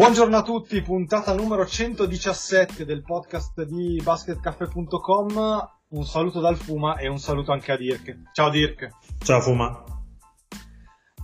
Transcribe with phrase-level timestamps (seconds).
[0.00, 5.68] Buongiorno a tutti, puntata numero 117 del podcast di basketcaffè.com.
[5.88, 8.32] Un saluto dal Fuma e un saluto anche a Dirk.
[8.32, 8.88] Ciao Dirk.
[9.22, 9.84] Ciao Fuma.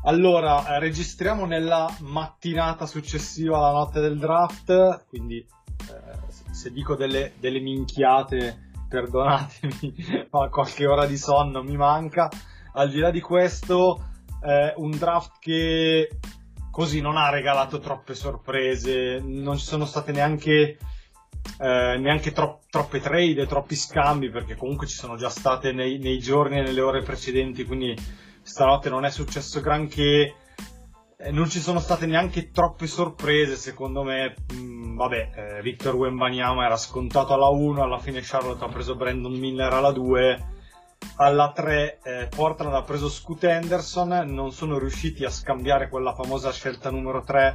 [0.02, 6.96] Allora, eh, registriamo nella mattinata successiva alla notte del draft, quindi eh, se- se dico
[6.96, 12.28] delle, delle minchiate, perdonatemi, ma qualche ora di sonno mi manca.
[12.74, 14.04] Al di là di questo,
[14.42, 16.10] eh, un draft che
[16.76, 20.76] così non ha regalato troppe sorprese, non ci sono state neanche,
[21.58, 26.18] eh, neanche tro- troppe trade, troppi scambi, perché comunque ci sono già state nei, nei
[26.18, 27.96] giorni e nelle ore precedenti, quindi
[28.42, 30.34] stanotte non è successo granché.
[31.16, 34.34] Eh, non ci sono state neanche troppe sorprese, secondo me.
[34.52, 39.32] Mm, vabbè, eh, Victor Wembanyama era scontato alla 1, alla fine Charlotte ha preso Brandon
[39.32, 40.55] Miller alla 2.
[41.16, 46.52] Alla 3 eh, Portland ha preso Scoot Henderson, non sono riusciti a scambiare quella famosa
[46.52, 47.52] scelta numero 3.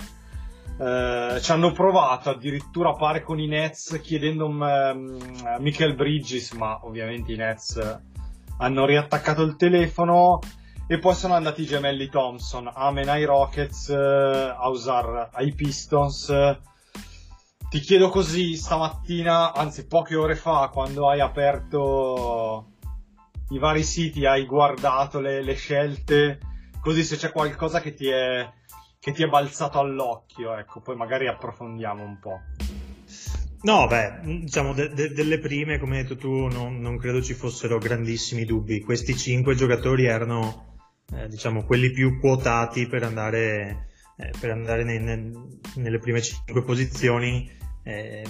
[0.80, 5.18] Eh, ci hanno provato addirittura pare con i Nets chiedendo um,
[5.60, 8.00] Michael Bridges, ma ovviamente i Nets
[8.58, 10.40] hanno riattaccato il telefono
[10.88, 16.34] e poi sono andati i gemelli Thompson, Amen ai Rockets, eh, Ausar ai Pistons.
[17.70, 22.66] Ti chiedo così stamattina, anzi poche ore fa, quando hai aperto
[23.52, 26.40] i vari siti, hai guardato le, le scelte,
[26.82, 28.50] così se c'è qualcosa che ti è,
[29.00, 32.40] che ti è balzato all'occhio, ecco, poi magari approfondiamo un po'.
[33.64, 37.34] No, beh, diciamo de- de- delle prime, come hai detto tu, non, non credo ci
[37.34, 38.82] fossero grandissimi dubbi.
[38.82, 40.80] Questi cinque giocatori erano,
[41.14, 45.32] eh, diciamo, quelli più quotati per andare, eh, per andare ne- ne-
[45.76, 47.48] nelle prime cinque posizioni.
[47.84, 48.26] Eh,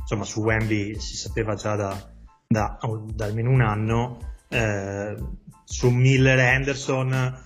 [0.00, 2.12] insomma, su Wemby si sapeva già da,
[2.48, 2.78] da,
[3.12, 4.18] da almeno un anno.
[4.48, 5.16] Eh,
[5.64, 7.44] su Miller e Henderson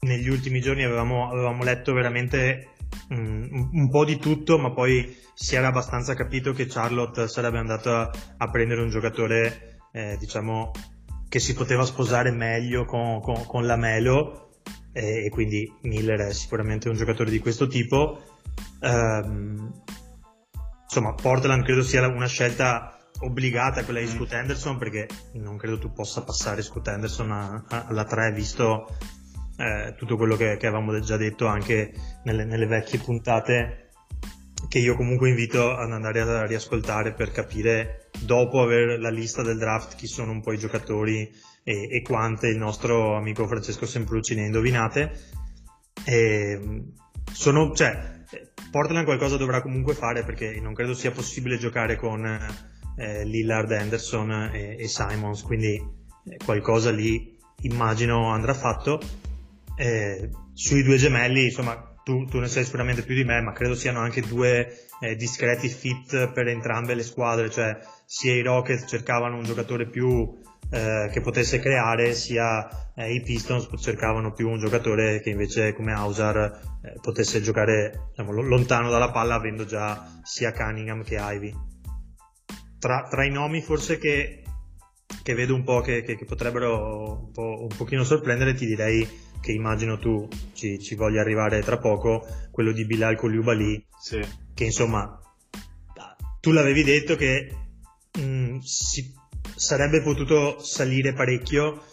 [0.00, 2.74] negli ultimi giorni avevamo, avevamo letto veramente
[3.12, 7.58] mm, un, un po' di tutto, ma poi si era abbastanza capito che Charlotte sarebbe
[7.58, 10.70] andata a prendere un giocatore, eh, diciamo,
[11.28, 14.44] che si poteva sposare meglio con, con, con la Melo,
[14.92, 18.22] e quindi Miller è sicuramente un giocatore di questo tipo.
[18.80, 19.72] Ehm,
[20.84, 25.92] insomma, Portland credo sia una scelta obbligata quella di Scoot Henderson perché non credo tu
[25.92, 28.96] possa passare Scoot Henderson a- a- alla 3 visto
[29.56, 31.92] eh, tutto quello che, che avevamo già detto anche
[32.24, 33.84] nelle, nelle vecchie puntate
[34.68, 39.58] che io comunque invito ad andare a riascoltare per capire dopo aver la lista del
[39.58, 41.30] draft chi sono un po' i giocatori
[41.62, 45.12] e, e quante il nostro amico Francesco Semprucci ne ha indovinate.
[46.04, 46.82] E
[47.32, 48.22] sono, cioè,
[48.70, 52.24] Portland qualcosa dovrà comunque fare perché non credo sia possibile giocare con
[52.96, 59.00] eh, Lillard, Anderson e, e Simons, quindi eh, qualcosa lì immagino andrà fatto.
[59.76, 63.74] Eh, sui due gemelli, insomma, tu, tu, ne sai sicuramente più di me, ma credo
[63.74, 69.36] siano anche due eh, discreti fit per entrambe le squadre, cioè sia i Rockets cercavano
[69.36, 70.38] un giocatore più
[70.70, 75.92] eh, che potesse creare, sia eh, i Pistons cercavano più un giocatore che invece come
[75.92, 76.36] Hausar
[76.82, 81.73] eh, potesse giocare diciamo, lontano dalla palla avendo già sia Cunningham che Ivy.
[82.84, 84.42] Tra, tra i nomi forse che,
[85.22, 89.08] che vedo un po' che, che, che potrebbero un, po', un pochino sorprendere ti direi
[89.40, 94.20] che immagino tu ci, ci, voglia arrivare tra poco, quello di Bilal Koulibaly, sì.
[94.52, 95.18] che insomma
[96.40, 97.56] tu l'avevi detto che
[98.18, 99.14] mh, si,
[99.56, 101.84] sarebbe potuto salire parecchio,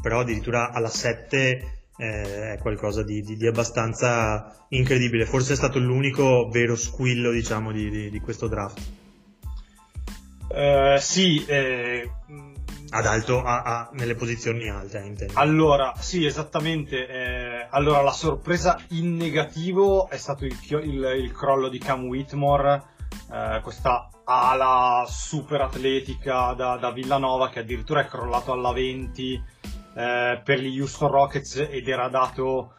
[0.00, 5.78] però addirittura alla 7 eh, è qualcosa di, di, di, abbastanza incredibile, forse è stato
[5.78, 9.01] l'unico vero squillo diciamo di, di questo draft.
[10.52, 12.10] Uh, sì, eh,
[12.94, 15.32] ad alto a, a, nelle posizioni alte intendo.
[15.36, 21.68] allora sì esattamente eh, allora la sorpresa in negativo è stato il, il, il crollo
[21.68, 22.82] di Cam Whitmore
[23.32, 29.42] eh, questa ala super atletica da, da, Villanova che addirittura è crollato alla 20
[29.94, 32.74] eh, per gli Houston Rockets ed era dato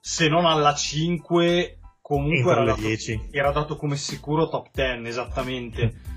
[0.00, 3.28] se non alla 5 comunque era dato, 10.
[3.30, 6.12] era dato come sicuro top 10 esattamente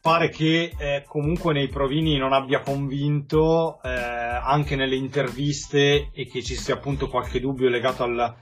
[0.00, 6.42] pare che eh, comunque nei provini non abbia convinto eh, anche nelle interviste e che
[6.42, 8.34] ci sia appunto qualche dubbio legato al,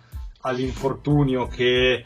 [0.43, 2.05] all'infortunio che,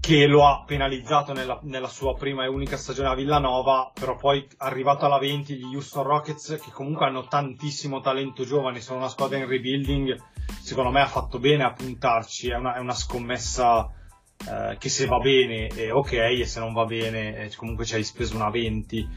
[0.00, 4.44] che lo ha penalizzato nella, nella, sua prima e unica stagione a Villanova, però poi
[4.58, 9.38] arrivato alla 20 gli Houston Rockets che comunque hanno tantissimo talento giovane, sono una squadra
[9.38, 10.16] in rebuilding,
[10.60, 13.88] secondo me ha fatto bene a puntarci, è una, è una scommessa
[14.48, 17.94] eh, che se va bene è ok e se non va bene eh, comunque ci
[17.94, 19.08] hai speso una 20.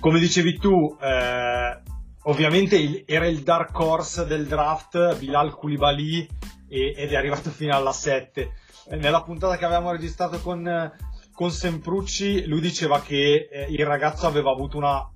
[0.00, 1.80] Come dicevi tu, eh,
[2.22, 6.28] ovviamente il, era il dark horse del draft Bilal Koulibaly
[6.68, 8.52] e, ed è arrivato fino alla 7.
[8.88, 10.92] Eh, nella puntata che avevamo registrato con,
[11.32, 15.08] con Semprucci lui diceva che eh, il ragazzo aveva avuto una,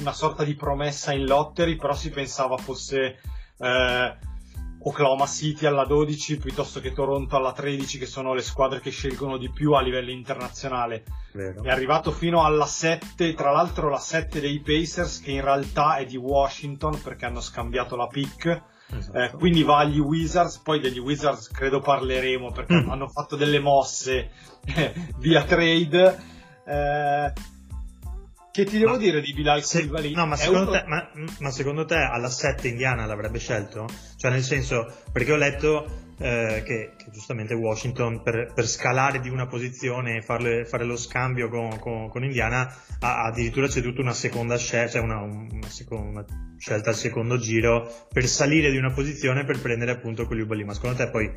[0.00, 3.18] una, sorta di promessa in lottery però si pensava fosse
[3.58, 4.16] eh,
[4.86, 9.36] Oklahoma City alla 12 piuttosto che Toronto alla 13 che sono le squadre che scelgono
[9.36, 11.02] di più a livello internazionale
[11.32, 11.64] Vero.
[11.64, 16.04] è arrivato fino alla 7 tra l'altro la 7 dei Pacers che in realtà è
[16.04, 18.62] di Washington perché hanno scambiato la pick
[18.92, 19.18] esatto.
[19.18, 22.88] eh, quindi va agli Wizards poi degli Wizards credo parleremo perché mm.
[22.88, 24.30] hanno fatto delle mosse
[25.18, 26.16] via trade
[26.64, 27.32] eh,
[28.56, 30.14] che ti devo ma, dire di Bilal se, Koulibaly?
[30.14, 30.78] No, ma secondo, un...
[30.78, 31.10] te, ma,
[31.40, 33.86] ma secondo, te, alla 7 Indiana l'avrebbe scelto?
[34.16, 35.84] Cioè nel senso, perché ho letto
[36.18, 40.96] eh, che, che, giustamente Washington per, per, scalare di una posizione e farle, fare lo
[40.96, 46.08] scambio con, con, con, Indiana ha addirittura ceduto una seconda scelta, cioè una, una, seconda,
[46.08, 50.64] una, scelta al secondo giro per salire di una posizione per prendere appunto Koulibaly.
[50.64, 51.30] Ma secondo te poi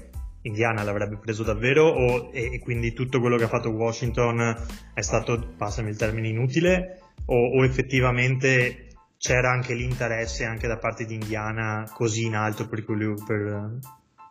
[0.44, 4.56] Indiana l'avrebbe preso davvero o, e, e, quindi tutto quello che ha fatto Washington
[4.94, 6.99] è stato, passami il termine, inutile
[7.29, 8.87] o, o effettivamente
[9.17, 13.79] c'era anche l'interesse anche da parte di Indiana così in alto per, per,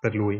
[0.00, 0.36] per lui?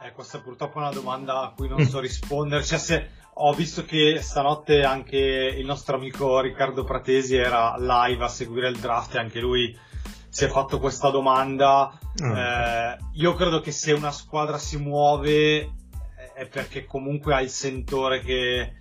[0.00, 2.64] Eh, questa è purtroppo una domanda a cui non so rispondere.
[2.64, 3.08] Cioè, se,
[3.40, 8.78] ho visto che stanotte anche il nostro amico Riccardo Pratesi era live a seguire il
[8.78, 9.76] draft e anche lui
[10.28, 11.98] si è fatto questa domanda.
[12.20, 12.36] Oh.
[12.36, 15.72] Eh, io credo che se una squadra si muove
[16.34, 18.72] è perché comunque ha il sentore che,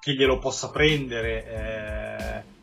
[0.00, 1.44] che glielo possa prendere.
[1.46, 2.56] Eh,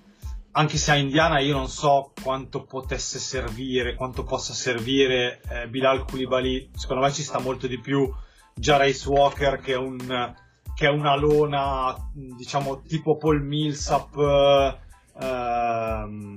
[0.57, 6.05] anche se a Indiana io non so quanto potesse servire, quanto possa servire eh, Bilal
[6.05, 8.09] Koulibaly, secondo me ci sta molto di più
[8.53, 10.33] Jarace Walker che è, un,
[10.73, 14.15] che è una lona, diciamo, tipo Paul Millsap,
[15.19, 16.35] eh,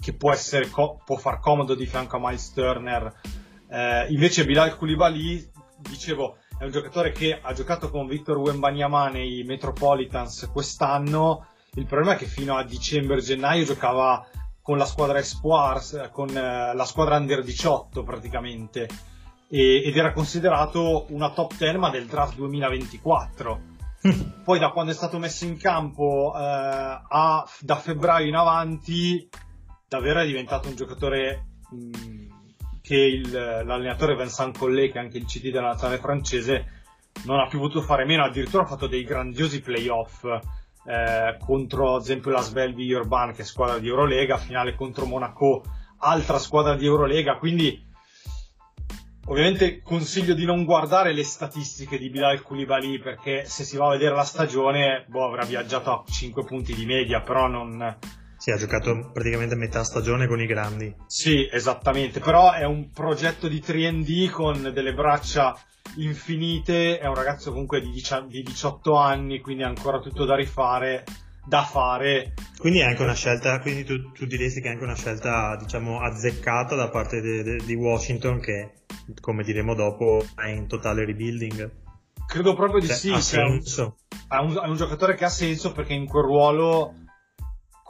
[0.00, 3.20] che può, essere, può far comodo di fianco a Miles Turner.
[3.68, 9.42] Eh, invece Bilal Koulibaly, dicevo, è un giocatore che ha giocato con Victor Wembanyama nei
[9.44, 11.48] Metropolitans quest'anno.
[11.74, 14.26] Il problema è che fino a dicembre-gennaio giocava
[14.62, 18.88] con la squadra Espoirs, con eh, la squadra Under 18 praticamente,
[19.48, 23.60] e, ed era considerato una top 10 ma del draft 2024.
[24.42, 29.28] Poi da quando è stato messo in campo eh, a, da febbraio in avanti,
[29.86, 32.25] davvero è diventato un giocatore mh,
[32.86, 36.84] che il, l'allenatore Vincent Collet, che è anche il CT della nazionale francese,
[37.24, 42.02] non ha più potuto fare meno, addirittura ha fatto dei grandiosi playoff eh, contro ad
[42.02, 45.64] esempio la Svelvi Urban, che è squadra di Eurolega, finale contro Monaco,
[45.98, 47.84] altra squadra di Eurolega, quindi
[49.26, 53.90] ovviamente consiglio di non guardare le statistiche di Bilal Koulibaly perché se si va a
[53.90, 57.98] vedere la stagione boh, avrà viaggiato a 5 punti di media, però non
[58.46, 60.94] sì, ha giocato praticamente metà stagione con i grandi.
[61.08, 65.58] Sì, esattamente, però è un progetto di 3D con delle braccia
[65.96, 71.02] infinite, è un ragazzo comunque di 18 anni, quindi ha ancora tutto da rifare,
[71.44, 72.34] da fare.
[72.56, 76.00] Quindi è anche una scelta, quindi tu, tu diresti che è anche una scelta, diciamo,
[76.00, 78.74] azzeccata da parte di Washington che,
[79.20, 81.68] come diremo dopo, è in totale rebuilding.
[82.28, 83.10] Credo proprio di cioè, sì.
[83.10, 83.96] Ha senso.
[84.28, 86.94] È un, è un giocatore che ha senso perché in quel ruolo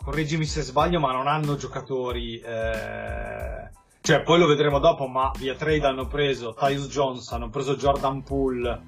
[0.07, 2.39] correggimi se sbaglio, ma non hanno giocatori.
[2.39, 3.71] Eh...
[4.01, 8.23] Cioè, poi lo vedremo dopo, ma via trade hanno preso Tyus Jones, hanno preso Jordan
[8.23, 8.83] Poole,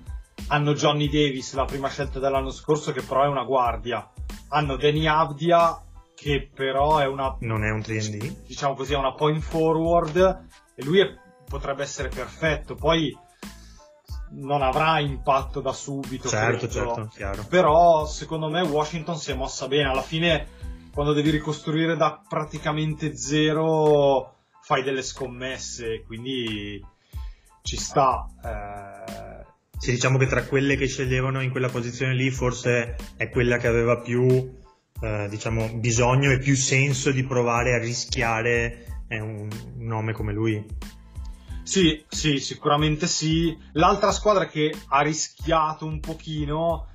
[0.47, 4.09] hanno Johnny Davis, la prima scelta dell'anno scorso, che però è una guardia.
[4.51, 5.83] Hanno Danny Abdia,
[6.15, 7.37] che però è una.
[7.41, 8.45] Non è un 3D?
[8.47, 10.47] Diciamo così, è una point forward,
[10.77, 11.17] e lui è,
[11.49, 12.77] potrebbe essere perfetto.
[12.77, 13.13] Poi
[14.35, 16.29] non avrà impatto da subito.
[16.29, 16.73] Certo, credo.
[16.73, 17.45] certo, chiaro.
[17.49, 19.89] Però secondo me Washington si è mossa bene.
[19.89, 20.47] Alla fine
[20.99, 26.85] quando devi ricostruire da praticamente zero fai delle scommesse, quindi
[27.63, 28.27] ci sta.
[28.45, 29.47] Eh...
[29.79, 33.69] Sì, diciamo che tra quelle che sceglievano in quella posizione lì forse è quella che
[33.69, 34.27] aveva più
[35.01, 40.67] eh, diciamo, bisogno e più senso di provare a rischiare un nome come lui.
[41.63, 43.57] Sì, sì, sicuramente sì.
[43.75, 46.89] L'altra squadra che ha rischiato un pochino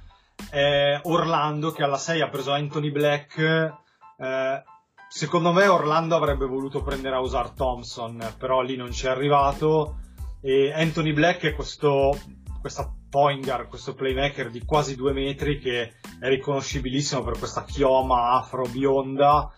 [0.50, 3.82] è Orlando che alla 6 ha preso Anthony Black
[4.24, 4.64] eh,
[5.10, 9.98] secondo me Orlando avrebbe voluto prendere Ausar Thompson, però lì non ci è arrivato.
[10.42, 12.18] e Anthony Black è questo,
[12.60, 18.32] questa point guard, questo playmaker di quasi due metri che è riconoscibilissimo per questa chioma
[18.32, 19.52] afro bionda.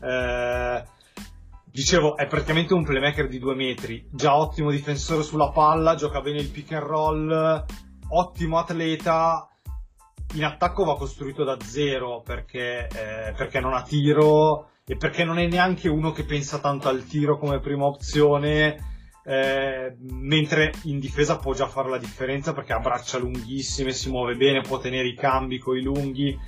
[0.00, 0.84] Eh,
[1.64, 6.38] dicevo, è praticamente un playmaker di due metri, già ottimo difensore sulla palla, gioca bene
[6.38, 7.64] il pick and roll,
[8.08, 9.48] ottimo atleta.
[10.34, 15.38] In attacco va costruito da zero perché, eh, perché non ha tiro e perché non
[15.38, 18.92] è neanche uno che pensa tanto al tiro come prima opzione
[19.26, 24.34] eh, mentre in difesa può già fare la differenza perché ha braccia lunghissime, si muove
[24.36, 26.38] bene, può tenere i cambi con i lunghi,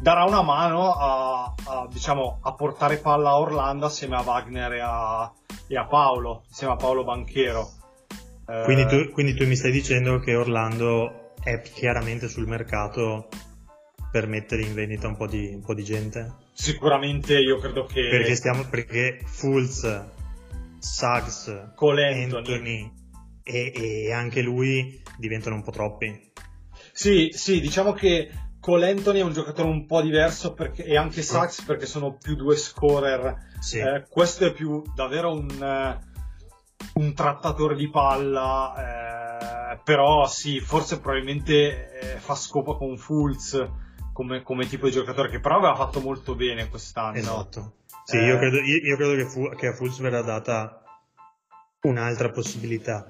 [0.00, 4.80] darà una mano a, a, diciamo, a portare palla a Orlando assieme a Wagner e
[4.80, 5.32] a,
[5.68, 7.68] e a Paolo, insieme a Paolo Banchero.
[8.48, 13.28] Eh, quindi, tu, quindi tu mi stai dicendo che Orlando è chiaramente sul mercato
[14.10, 16.34] per mettere in vendita un po' di, un po di gente?
[16.52, 18.08] Sicuramente io credo che...
[18.10, 20.04] Perché, stiamo, perché Fulz
[20.80, 22.92] Suggs, Cole Anthony
[23.44, 26.32] e, e, anche lui diventano un po' troppi.
[26.90, 31.22] Sì, sì, diciamo che Cole Anthony è un giocatore un po' diverso perché, e anche
[31.22, 33.36] Suggs perché sono più due scorer.
[33.60, 33.78] Sì.
[33.78, 36.15] Eh, questo è più davvero un, uh,
[36.94, 43.68] un trattatore di palla, eh, però sì, forse probabilmente eh, fa scopo con Fulz
[44.12, 47.18] come, come, tipo di giocatore che però aveva fatto molto bene quest'anno.
[47.18, 47.72] Esatto.
[48.04, 48.38] Sì, io eh.
[48.38, 50.82] credo, io, io credo che, fu, che, a Fulz verrà data
[51.82, 53.08] un'altra possibilità.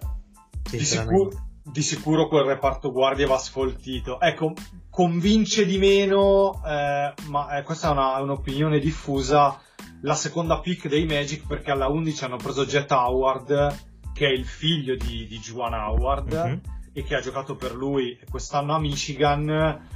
[0.69, 1.31] Di sicuro,
[1.63, 4.21] di sicuro, quel reparto guardia va sfoltito.
[4.21, 4.55] Ecco,
[4.91, 9.61] convince di meno, eh, ma eh, questa è una, un'opinione diffusa,
[10.03, 14.47] la seconda pick dei Magic perché alla 11 hanno preso Jet Howard, che è il
[14.47, 16.59] figlio di, di Juan Howard, mm-hmm.
[16.93, 19.89] e che ha giocato per lui quest'anno a Michigan,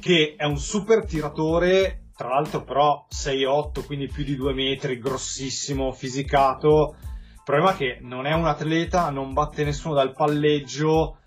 [0.00, 5.92] che è un super tiratore tra l'altro però 6'8, quindi più di 2 metri, grossissimo,
[5.92, 6.96] fisicato.
[7.00, 11.18] Il problema è che non è un atleta, non batte nessuno dal palleggio,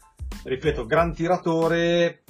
[0.44, 2.24] ripeto, gran tiratore,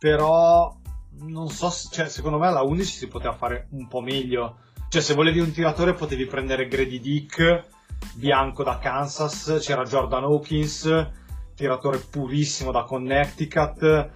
[0.00, 0.76] però
[1.20, 4.62] non so, cioè, secondo me alla 11 si poteva fare un po' meglio.
[4.88, 7.66] Cioè, se volevi un tiratore potevi prendere Grady Dick,
[8.14, 11.08] bianco da Kansas, c'era Jordan Hawkins,
[11.54, 14.10] tiratore purissimo da Connecticut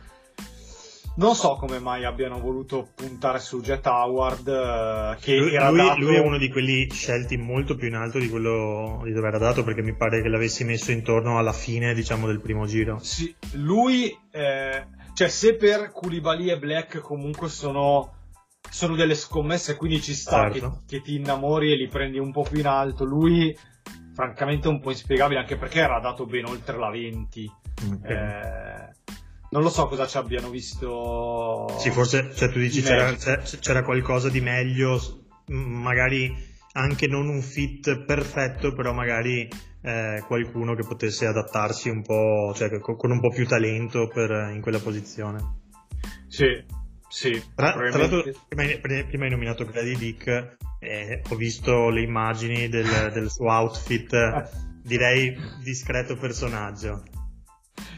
[1.14, 5.78] non so come mai abbiano voluto puntare su Jet Howard, eh, che lui, era lui,
[5.78, 6.00] dato...
[6.00, 9.38] lui, è uno di quelli scelti molto più in alto di quello di dove era
[9.38, 12.98] dato, perché mi pare che l'avessi messo intorno alla fine, diciamo, del primo giro.
[13.02, 18.21] Sì, lui, eh, cioè se per Koulibaly e Black comunque sono,
[18.70, 20.82] sono delle scommesse, quindi ci sta certo.
[20.86, 23.56] che, che ti innamori e li prendi un po' più in alto, lui
[24.14, 27.52] francamente è un po' inspiegabile anche perché era dato ben oltre la 20.
[27.94, 28.12] Okay.
[28.12, 28.92] Eh,
[29.50, 31.66] non lo so cosa ci abbiano visto.
[31.78, 34.98] Sì, forse cioè, tu dici c'era, c'era, qualcosa di meglio,
[35.46, 36.34] magari
[36.72, 39.48] anche non un fit perfetto, però magari
[39.82, 44.62] eh, qualcuno che potesse adattarsi un po', cioè con un po' più talento per, in
[44.62, 45.60] quella posizione.
[46.28, 46.46] Sì,
[47.12, 47.44] sì.
[47.54, 53.10] Tra, tra l'altro, prima, prima, hai nominato Grady Dick, eh, ho visto le immagini del,
[53.12, 54.14] del suo outfit,
[54.82, 57.02] direi discreto personaggio.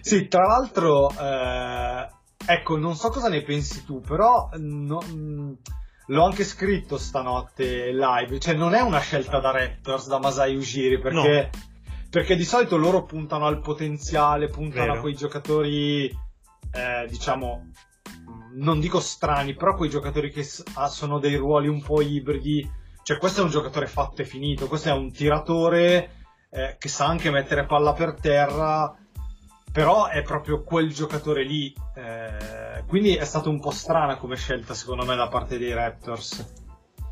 [0.00, 2.08] Sì, tra l'altro, eh,
[2.44, 5.52] ecco, non so cosa ne pensi tu, però no, mm,
[6.06, 10.98] l'ho anche scritto stanotte live, cioè non è una scelta da Raptors, da Masai Ujiri,
[10.98, 11.62] perché, no.
[12.10, 14.98] perché di solito loro puntano al potenziale, puntano Vero.
[14.98, 17.70] a quei giocatori, eh, diciamo,
[18.54, 22.68] non dico strani, però quei giocatori che sono dei ruoli un po' ibridi,
[23.02, 26.10] cioè questo è un giocatore fatto e finito, questo è un tiratore
[26.50, 28.96] eh, che sa anche mettere palla per terra,
[29.72, 31.74] però è proprio quel giocatore lì.
[31.94, 36.62] Eh, quindi è stata un po' strana come scelta, secondo me, da parte dei Raptors.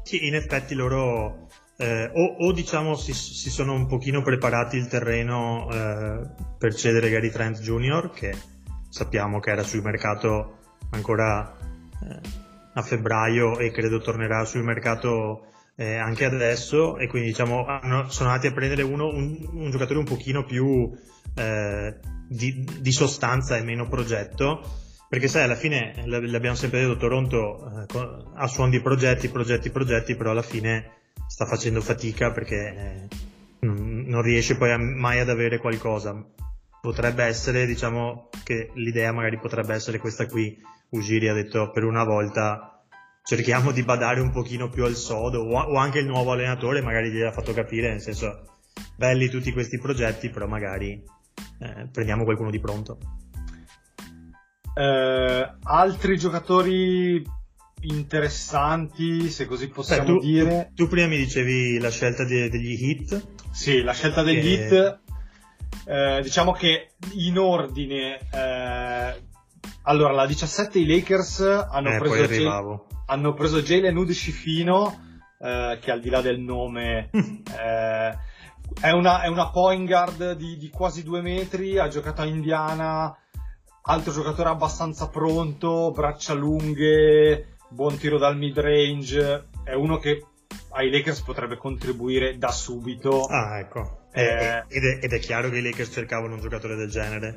[0.05, 4.87] Sì, in effetti loro eh, o, o, diciamo si, si, sono un pochino preparati il
[4.87, 8.37] terreno eh, per cedere Gary Trent Jr., che
[8.89, 10.59] sappiamo che era sul mercato
[10.93, 11.57] ancora
[12.03, 12.21] eh,
[12.75, 15.47] a febbraio e credo tornerà sul mercato
[15.77, 16.99] eh, anche adesso.
[16.99, 20.91] E quindi diciamo hanno, sono andati a prendere uno, un, un giocatore un pochino più
[21.35, 24.81] eh, di, di, sostanza e meno progetto.
[25.09, 30.17] Perché sai alla fine l'abbiamo sempre detto Toronto eh, ha suon di progetti progetti progetti
[30.17, 33.09] però alla fine sta facendo fatica perché eh,
[33.61, 36.17] non riesce poi a, mai ad avere qualcosa.
[36.81, 40.59] Potrebbe essere diciamo che l'idea magari potrebbe essere questa qui
[40.93, 42.85] Ugiri ha detto per una volta
[43.25, 47.11] cerchiamo di badare un pochino più al sodo o, o anche il nuovo allenatore magari
[47.11, 48.59] gli ha fatto capire nel senso
[48.97, 51.03] belli tutti questi progetti però magari
[51.61, 52.99] eh, prendiamo qualcuno di pronto.
[54.75, 57.23] Eh, altri giocatori
[57.83, 60.73] interessanti se così possiamo Beh, tu, dire?
[60.75, 63.29] tu, tu, prima mi dicevi la scelta de, degli hit.
[63.51, 64.53] Sì la scelta degli e...
[64.53, 65.01] hit
[65.85, 69.23] eh, diciamo che in ordine, eh,
[69.83, 72.87] allora la 17 i Lakers hanno Eh, preso, arrivavo.
[73.07, 75.01] hanno preso Jalen Hood Scifino,
[75.41, 78.17] eh, che al di là del nome eh,
[78.81, 83.15] è, una, è una point guard di, di quasi due metri, ha giocato a Indiana,
[83.83, 90.25] altro giocatore abbastanza pronto, braccia lunghe, buon tiro dal mid range, è uno che
[90.75, 93.25] ai Lakers potrebbe contribuire da subito.
[93.25, 93.99] Ah, ecco.
[94.13, 97.35] Eh, Eh, ed, è, ed è chiaro che i Lakers cercavano un giocatore del genere.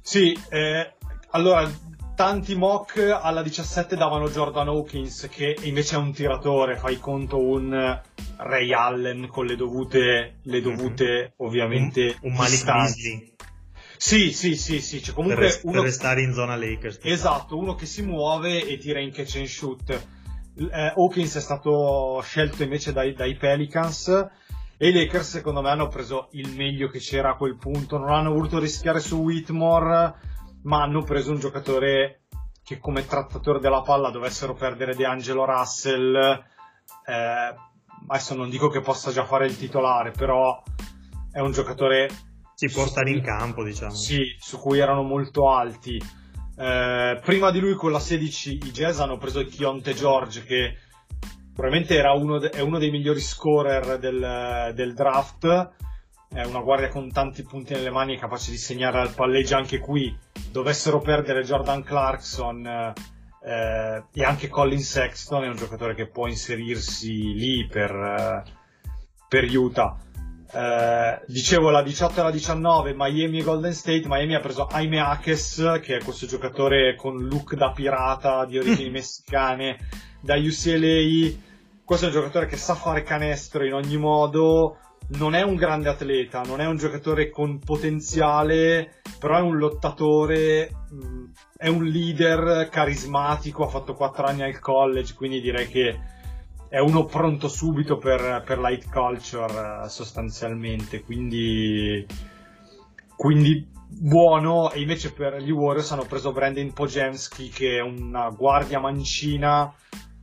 [0.00, 0.94] Sì, eh,
[1.34, 1.68] allora
[2.14, 8.00] tanti mock alla 17 davano Jordan Hawkins che invece è un tiratore, fai conto un
[8.36, 12.64] Ray Allen con le dovute, le dovute ovviamente un, un Malik
[13.96, 16.96] Sì, sì, sì, sì, cioè per, comunque per uno, restare in zona Lakers.
[16.96, 17.14] diciamo.
[17.14, 19.90] esatto, uno che si muove e tira in catch and shoot.
[20.56, 24.08] Eh, Hawkins è stato scelto invece dai, dai Pelicans
[24.76, 28.12] e i Lakers secondo me hanno preso il meglio che c'era a quel punto, non
[28.12, 30.14] hanno voluto rischiare su Whitmore,
[30.64, 32.24] ma hanno preso un giocatore
[32.62, 36.14] che come trattatore della palla dovessero perdere DeAngelo Russell.
[37.06, 37.54] Eh,
[38.08, 40.62] adesso non dico che possa già fare il titolare, però
[41.30, 42.08] è un giocatore
[42.54, 43.94] Si può stare in campo, diciamo.
[43.94, 46.02] sì, su cui erano molto alti.
[46.56, 50.76] Eh, prima di lui con la 16 i Jazz hanno preso Chionte George che
[51.52, 55.72] probabilmente era uno, de- è uno dei migliori scorer del, del draft.
[56.34, 60.12] È una guardia con tanti punti nelle mani, capace di segnare al palleggio anche qui.
[60.50, 67.34] Dovessero perdere Jordan Clarkson eh, e anche Colin Sexton, è un giocatore che può inserirsi
[67.34, 68.42] lì per, eh,
[69.28, 69.96] per Utah.
[70.52, 74.98] Eh, dicevo la 18 e la 19 Miami e Golden State Miami ha preso Jaime
[74.98, 79.78] Akes che è questo giocatore con look da pirata di origini messicane
[80.20, 81.32] da UCLA
[81.84, 85.88] questo è un giocatore che sa fare canestro in ogni modo non è un grande
[85.88, 91.24] atleta non è un giocatore con potenziale però è un lottatore mh,
[91.56, 95.98] è un leader carismatico ha fatto 4 anni al college quindi direi che
[96.74, 102.04] è uno pronto subito per, per light culture sostanzialmente, quindi,
[103.14, 108.80] quindi buono e invece per gli Warriors hanno preso Brandon Pojemski che è una guardia
[108.80, 109.72] mancina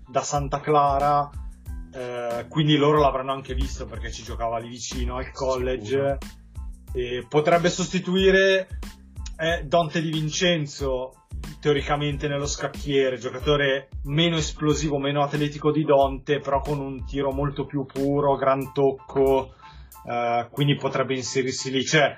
[0.05, 1.29] da Santa Clara,
[1.93, 6.17] eh, quindi loro l'avranno anche visto perché ci giocava lì vicino al college
[6.93, 8.67] e potrebbe sostituire
[9.37, 11.13] eh, Dante Di Vincenzo
[11.59, 17.65] teoricamente nello scacchiere, giocatore meno esplosivo, meno atletico di Dante, però con un tiro molto
[17.65, 19.53] più puro, gran tocco,
[20.07, 21.85] eh, quindi potrebbe inserirsi lì.
[21.85, 22.15] Cioè,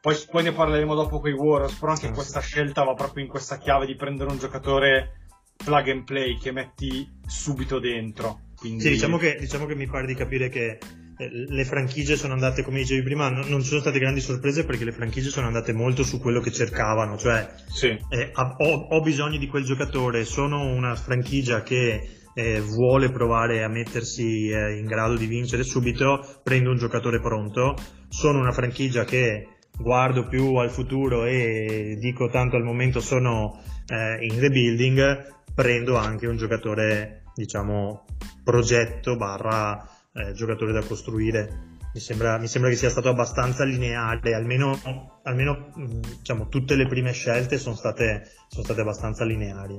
[0.00, 3.30] poi, poi ne parleremo dopo con i Warriors, però anche questa scelta va proprio in
[3.30, 8.50] questa chiave di prendere un giocatore plug and play che metti subito dentro.
[8.62, 8.84] Quindi...
[8.84, 10.78] Sì, diciamo che, diciamo che mi pare di capire che
[11.18, 14.64] eh, le franchigie sono andate, come dicevi prima, non, non ci sono state grandi sorprese
[14.64, 17.88] perché le franchigie sono andate molto su quello che cercavano, cioè Sì.
[17.88, 23.68] eh, ho, ho bisogno di quel giocatore, sono una franchigia che eh, vuole provare a
[23.68, 27.74] mettersi eh, in grado di vincere subito, prendo un giocatore pronto,
[28.08, 34.24] sono una franchigia che guardo più al futuro e dico tanto al momento sono eh,
[34.24, 38.04] in rebuilding, prendo anche un giocatore, diciamo,
[38.44, 41.70] progetto barra eh, giocatore da costruire.
[41.94, 44.78] Mi sembra, mi sembra che sia stato abbastanza lineare, almeno,
[45.24, 49.78] almeno diciamo, tutte le prime scelte sono state, sono state abbastanza lineari.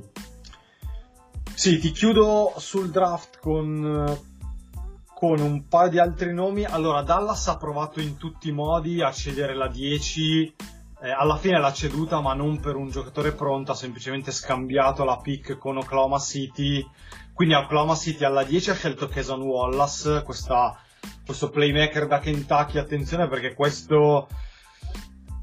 [1.55, 4.19] Sì, ti chiudo sul draft con,
[5.13, 6.65] con un paio di altri nomi.
[6.65, 10.55] Allora, Dallas ha provato in tutti i modi a cedere la 10.
[11.01, 15.17] eh, alla fine l'ha ceduta, ma non per un giocatore pronto, ha semplicemente scambiato la
[15.17, 16.85] pick con Oklahoma City.
[17.33, 20.77] Quindi Oklahoma City alla 10 ha scelto Keson Wallace, questa-
[21.25, 22.77] questo playmaker da Kentucky.
[22.77, 24.27] Attenzione perché questo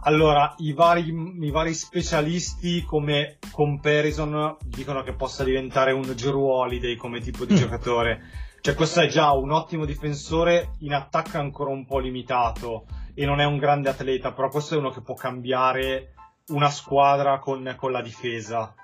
[0.03, 6.96] allora, i vari, i vari specialisti come comparison dicono che possa diventare un Drew Holiday
[6.96, 7.57] come tipo di Mm.
[7.59, 8.20] giocatore.
[8.62, 13.24] Cioè, questo è già un ottimo difensore, in attacco è ancora un po' limitato e
[13.26, 16.14] non è un grande atleta, però questo è uno che può cambiare
[16.48, 18.74] una squadra con, con la difesa.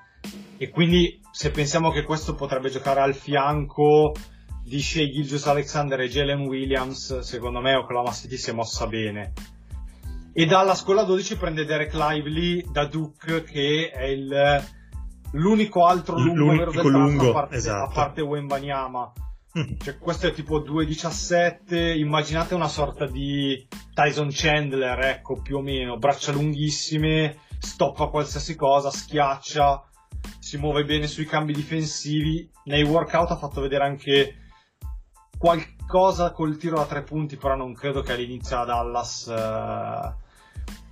[0.59, 4.12] E quindi, se pensiamo che questo potrebbe giocare al fianco
[4.65, 9.33] di Shea Gilgius Alexander e Jalen Williams, secondo me Oklahoma City si è mossa bene.
[10.33, 14.65] E dalla scuola 12 prende Derek Lively da Duke, che è il,
[15.33, 17.91] l'unico altro lungo L'unico vero del lungo, a parte, esatto.
[17.91, 19.12] a parte Wembanyama.
[19.59, 19.79] Mm.
[19.79, 21.97] Cioè, questo è tipo 2,17.
[21.97, 25.97] Immaginate una sorta di Tyson Chandler, ecco, più o meno.
[25.97, 29.86] Braccia lunghissime, stoppa qualsiasi cosa, schiaccia,
[30.39, 32.51] si muove bene sui cambi difensivi.
[32.65, 34.35] Nei workout ha fatto vedere anche
[35.39, 40.15] qualcosa col tiro da tre punti, però non credo che all'inizio a Dallas eh,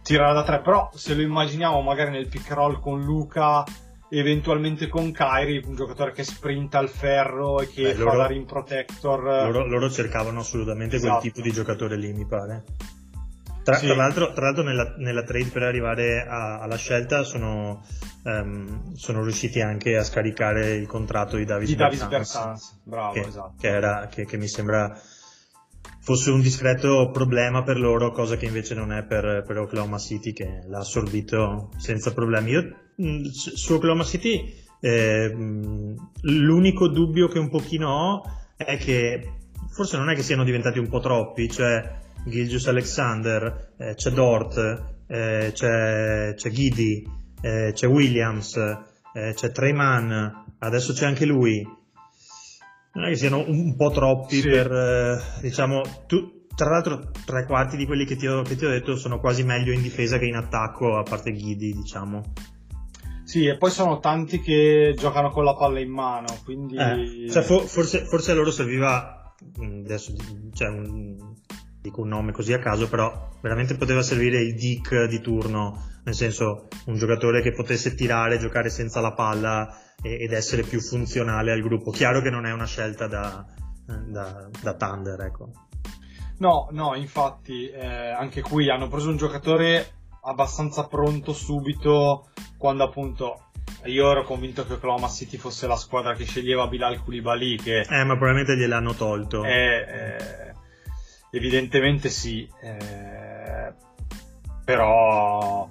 [0.03, 3.65] tirare da tre, però se lo immaginiamo magari nel pick roll con Luca,
[4.11, 8.27] eventualmente con Kyrie, un giocatore che sprinta al ferro e che Beh, fa loro- la
[8.27, 9.23] rim protector.
[9.23, 11.23] Loro, loro cercavano assolutamente quel Esatto.
[11.23, 12.65] tipo di giocatore lì, mi pare.
[13.65, 13.87] Tra, Sì.
[13.87, 17.83] tra l'altro, tra l'altro nella, nella trade per arrivare a- alla scelta sono,
[18.25, 23.21] ehm, sono riusciti anche a scaricare il contratto di Davis di Davis Bertans, bravo, che,
[23.21, 23.55] esatto.
[23.59, 24.95] che era- che- che mi sembra
[26.01, 30.35] fosse un discreto problema per loro, cosa che invece non è per, per Oklahoma City,
[30.35, 32.51] che l'ha assorbito senza problemi.
[32.51, 35.35] Io mh, su Oklahoma City eh,
[36.21, 38.23] l'unico dubbio che un pochino ho
[38.57, 39.33] è che
[39.73, 44.57] forse non è che siano diventati un po' troppi, cioè Gilgius Alexander, eh, c'è Dort,
[45.07, 47.05] eh, c'è, c'è Giddy,
[47.41, 51.63] eh, c'è Williams, eh, c'è Treyman, adesso c'è anche lui.
[52.95, 54.49] Non è che siano un, un po' troppi Sì.
[54.49, 58.65] per, eh, diciamo, tu, tra l'altro tre quarti di quelli che ti, ho, che ti
[58.65, 62.23] ho detto sono quasi meglio in difesa che in attacco, a parte Giddy, diciamo.
[63.25, 66.77] Sì, e poi sono tanti che giocano con la palla in mano, quindi...
[66.77, 70.13] Eh, cioè, fo- forse, forse a loro serviva, mh, adesso
[70.53, 71.14] cioè, un-
[71.85, 76.15] dico un nome così a caso, però veramente poteva servire il Dick di turno, nel
[76.15, 79.69] senso un giocatore che potesse tirare, giocare senza la palla
[80.03, 81.91] e- ed essere più funzionale al gruppo.
[81.91, 83.45] Chiaro che non è una scelta da,
[83.85, 85.51] da, da Thunder, ecco.
[86.39, 89.87] No, no, infatti eh, anche qui hanno preso un giocatore
[90.23, 93.51] abbastanza pronto subito quando appunto
[93.85, 98.05] io ero convinto che Oklahoma City fosse la squadra che sceglieva Bilal Koulibaly che Eh,
[98.05, 99.45] ma probabilmente gliel'hanno tolto.
[99.45, 100.55] è, eh,
[101.37, 103.73] evidentemente sì eh,
[104.65, 105.69] però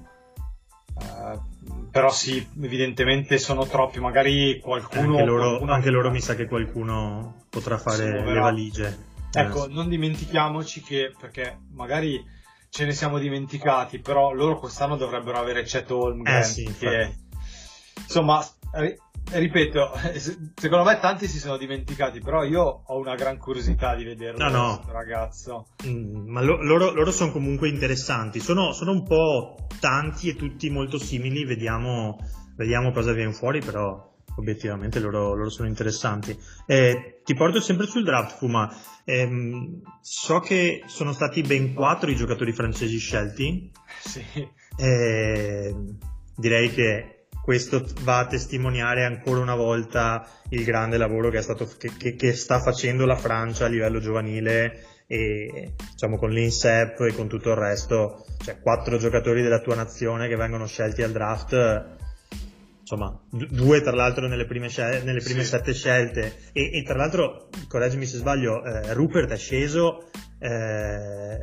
[1.00, 1.40] eh,
[1.90, 6.48] però sì evidentemente sono troppi magari qualcuno anche loro, qualcuno- anche loro mi sa che
[6.48, 9.12] qualcuno potrà fare le valigie.
[9.32, 12.24] Ecco, non dimentichiamoci che, perché magari
[12.70, 17.18] ce ne siamo dimenticati, però loro quest'anno dovrebbero avere Chet Holmgren, Eh sì, che, infatti.
[18.02, 18.46] insomma,
[19.32, 19.92] ripeto,
[20.56, 24.50] secondo me tanti si sono dimenticati, però io ho una gran curiosità di vederlo, No,
[24.50, 24.74] no.
[24.76, 25.68] questo ragazzo.
[25.88, 30.70] Mm, ma lo- loro, loro sono comunque interessanti, sono, sono un po' tanti e tutti
[30.70, 32.18] molto simili, vediamo,
[32.56, 36.36] vediamo cosa viene fuori, però obiettivamente loro, loro sono interessanti.
[36.66, 38.74] Eh, ti porto sempre sul draft, Fuma.
[39.06, 43.72] Ehm, so che sono stati ben quattro i giocatori francesi scelti,
[44.04, 44.24] Sì,
[44.78, 45.76] eh,
[46.36, 51.70] direi che questo va a testimoniare ancora una volta il grande lavoro che, è stato,
[51.78, 57.14] che, che- che sta facendo la Francia a livello giovanile e diciamo con l'INSEP e
[57.14, 61.86] con tutto il resto, cioè quattro giocatori della tua nazione che vengono scelti al draft,
[62.80, 65.50] insomma due tra l'altro nelle prime, scel- nelle prime Sì.
[65.50, 71.42] sette scelte e, e tra l'altro, correggimi se sbaglio, eh, Rupert è sceso, eh,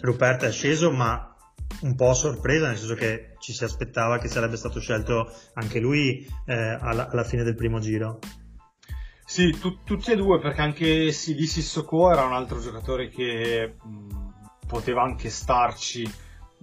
[0.00, 1.34] Rupert è sceso ma
[1.80, 6.26] un po' sorpresa, nel senso che ci si aspettava che sarebbe stato scelto anche lui
[6.46, 8.18] eh, alla, alla fine del primo giro.
[9.24, 14.66] Sì, tu- tutti e due, perché anche CD Sissoko era un altro giocatore che mh,
[14.66, 16.10] poteva anche starci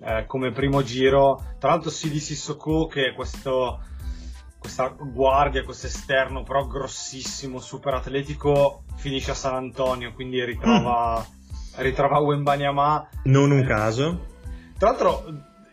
[0.01, 1.55] eh, come primo giro.
[1.59, 3.81] Tra l'altro CD Sissoko che è questo,
[4.57, 11.23] questa guardia, questo esterno però grossissimo, super atletico, finisce a San Antonio, quindi ritrova,
[11.75, 13.09] ritrova Wembanyama.
[13.25, 14.33] Non un caso.
[14.77, 15.25] Tra l'altro,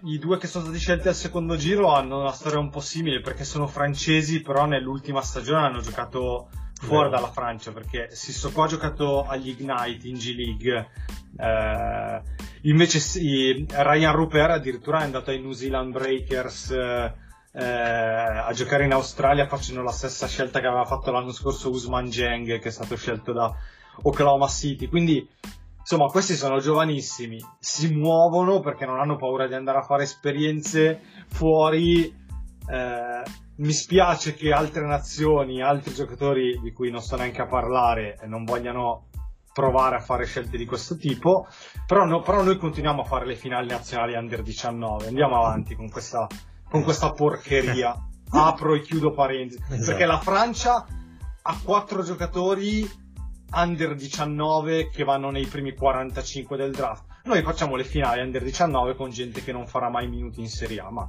[0.05, 3.21] i due che sono stati scelti al secondo giro hanno una storia un po' simile
[3.21, 6.49] perché sono francesi, però nell'ultima stagione hanno giocato
[6.81, 10.91] fuori dalla Francia perché Sissoko ha giocato agli Ignite in G League.
[11.37, 12.23] eh,
[12.62, 18.93] invece sì, Ryan Rupert addirittura è andato ai New Zealand Breakers eh, a giocare in
[18.93, 22.97] Australia facendo la stessa scelta che aveva fatto l'anno scorso Usman Jeng che è stato
[22.97, 23.55] scelto da
[24.03, 24.88] Oklahoma City.
[24.88, 25.29] Quindi
[25.83, 31.01] insomma questi sono giovanissimi, si muovono perché non hanno paura di andare a fare esperienze
[31.29, 32.05] fuori.
[32.66, 33.23] Eh,
[33.57, 38.27] mi spiace che altre nazioni, altri giocatori di cui non sto neanche a parlare, eh,
[38.27, 39.09] non vogliano
[39.53, 41.47] provare a fare scelte di questo tipo,
[41.87, 45.90] però, no- però noi continuiamo a fare le finali nazionali under 19, andiamo avanti con
[45.90, 46.27] questa,
[46.71, 47.95] con questa porcheria.
[48.35, 49.85] Apro e chiudo parentesi, Esatto.
[49.90, 50.87] perché la Francia
[51.42, 52.88] ha quattro giocatori
[53.55, 57.05] under 19 che vanno nei primi 45 del draft.
[57.25, 60.81] Noi facciamo le finali under 19 con gente che non farà mai minuti in Serie
[60.81, 61.09] A, ma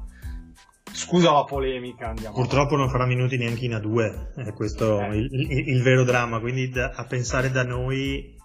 [0.92, 2.36] scusa la polemica, andiamo.
[2.36, 5.18] Purtroppo non farà minuti neanche in A2, è questo Eh.
[5.18, 6.40] il, il- il vero dramma.
[6.40, 8.36] Quindi da- a pensare da noi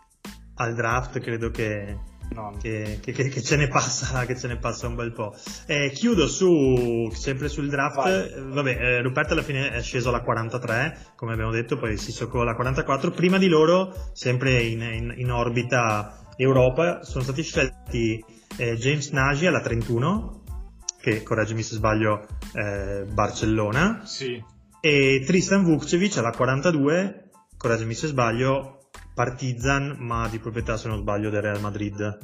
[0.55, 1.99] al draft credo che,
[2.35, 2.57] No, no.
[2.61, 5.35] che, che- che- ce ne passa, che ce ne passa un bel po'.
[5.67, 7.97] Eh, chiudo su, sempre sul draft.
[7.97, 8.33] Vai.
[8.53, 12.55] Vabbè, eh, Ruperto alla fine è sceso alla 43, come abbiamo detto, poi Sissoko alla
[12.55, 13.11] 44.
[13.11, 18.23] Prima di loro, sempre in, in- in orbita Europa sono stati scelti
[18.57, 20.43] eh, James Nagy alla 31,
[21.01, 24.43] che correggimi se sbaglio, eh, Barcellona, Sì.
[24.81, 28.78] e Tristan Vukcevic alla 42, correggimi se sbaglio,
[29.19, 32.19] Partizan, ma di proprietà se non sbaglio del Real Madrid.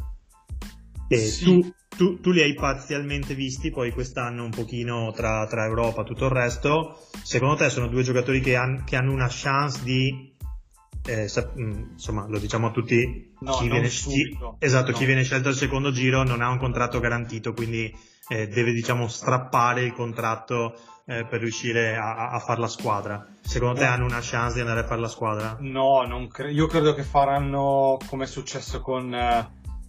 [1.08, 1.44] E Sì.
[1.44, 6.04] tu, tu- tu li hai parzialmente visti, poi quest'anno un pochino tra, tra Europa e
[6.04, 7.00] tutto il resto.
[7.20, 10.32] Secondo te sono due giocatori che, han- che hanno una chance di...
[11.06, 14.96] eh, sap- mh, insomma, lo diciamo a tutti, No, chi, viene, chi- esatto, No.
[14.96, 17.92] chi viene scelto al secondo giro non ha un contratto garantito, quindi
[18.28, 23.26] eh, deve diciamo strappare il contratto eh, per riuscire a, a- fare la squadra.
[23.42, 23.86] Secondo te Eh.
[23.88, 25.56] hanno una chance di andare a fare la squadra?
[25.60, 29.48] No, non cre- io credo che faranno come è successo con eh,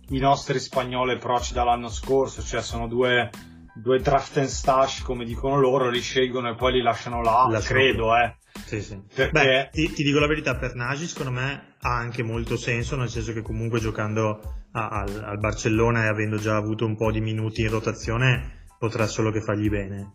[0.10, 3.30] i nostri spagnoli e proci dall'anno scorso, cioè sono due,
[3.74, 7.80] due draft and stash come dicono loro, li scelgono e poi li lasciano là, Lasciano
[7.80, 8.36] credo, eh.
[8.66, 9.02] Sì, sì.
[9.14, 12.96] Perché- Beh, ti, ti dico la verità, per Nagy secondo me ha anche molto senso,
[12.96, 14.40] nel senso che comunque giocando
[14.72, 19.08] a- al, al Barcellona e avendo già avuto un po' di minuti in rotazione potrà
[19.08, 20.12] solo che fargli bene.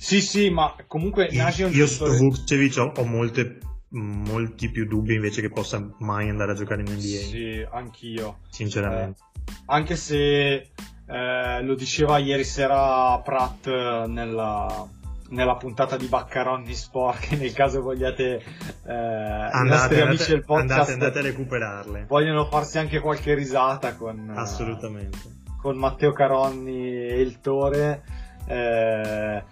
[0.00, 3.58] Sì, sì, ma comunque Nagy è un Io su giocatore- Vukcevic ho, ho molte-
[3.90, 8.38] molti più dubbi invece che possa mai andare a giocare in NBA, Sì, anch'io.
[8.48, 9.20] sinceramente.
[9.66, 10.70] Anche se
[11.06, 14.86] eh, lo diceva ieri sera Pratt eh, nella,
[15.30, 18.42] nella puntata di Baccaroni Sport, che nel caso vogliate eh,
[18.86, 22.04] i andate, nostri amici andate- del podcast andate- andate a recuperarle.
[22.08, 25.18] vogliono farsi anche qualche risata con, eh, Assolutamente.
[25.60, 28.02] con Matteo Caronni e il Tore.
[28.46, 29.42] Eh,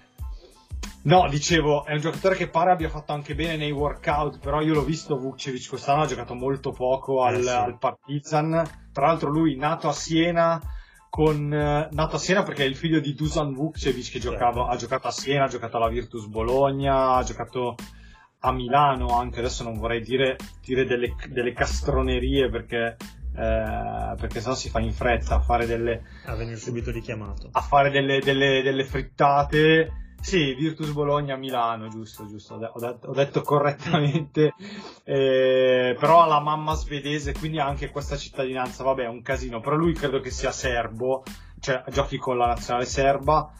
[1.09, 4.75] no, dicevo, è un giocatore che pare abbia fatto anche bene nei workout, però io
[4.75, 7.49] l'ho visto Vukcevic quest'anno, ha giocato molto poco al, Eh, sì.
[7.49, 8.89] al Partizan.
[8.93, 10.61] Tra l'altro lui nato a Siena,
[11.11, 14.77] con, eh, nato a Siena perché è il figlio di Dusan Vukcevic che giocava, ha
[14.77, 17.75] giocato a Siena, ha giocato alla Virtus Bologna, ha giocato
[18.41, 22.97] a Milano anche, adesso non vorrei dire, dire delle, delle castronerie perché,
[23.37, 27.49] eh, perché sennò si fa in fretta a fare delle, A venire subito richiamato.
[27.53, 29.93] a fare delle, delle- delle frittate.
[30.21, 34.53] Sì, Virtus Bologna Milano, giusto, giusto, ho, de- ho detto, ho detto correttamente,
[35.09, 39.75] Eh, però ha la mamma svedese, quindi anche questa cittadinanza, vabbè, è un casino, però
[39.75, 41.23] lui credo che sia serbo,
[41.61, 43.51] cioè giochi con la nazionale serba,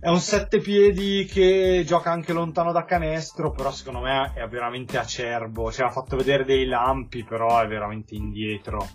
[0.00, 4.96] è un sette piedi che gioca anche lontano da canestro, però secondo me è veramente
[4.96, 8.88] acerbo, cioè ha fatto vedere dei lampi, però è veramente indietro.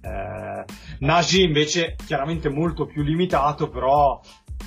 [0.00, 0.64] Eh,
[1.00, 4.20] Nagy invece chiaramente molto più limitato, però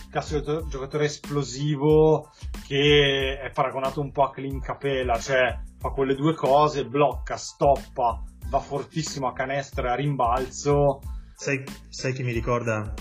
[0.10, 2.32] classico giocatore esplosivo
[2.68, 8.24] che è paragonato un po' a Clint Capela, cioè fa quelle due cose, blocca, stoppa,
[8.50, 11.02] va fortissimo a canestro e a rimbalzo.
[11.36, 12.94] Sai, sai chi mi ricorda?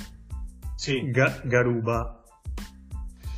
[0.77, 2.23] Sì, Ga- Garuba,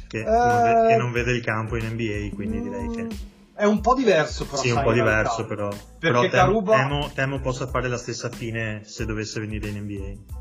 [0.07, 3.07] che, Eh, non ve- che non vede il campo in NBA, quindi direi che...
[3.55, 4.57] è un po' diverso però.
[4.61, 5.45] Sì, un po' diverso realtà.
[5.45, 5.69] però.
[5.99, 10.40] Però temo, Garuba- temo, temo possa fare la stessa fine se dovesse venire in NBA.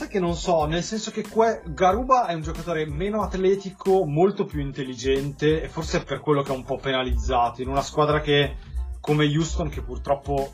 [0.00, 4.46] Sai che non so, nel senso che que- Garuba è un giocatore meno atletico, molto
[4.46, 8.22] più intelligente e forse è per quello che è un po' penalizzato in una squadra
[8.22, 8.56] che
[8.98, 10.52] come Houston che purtroppo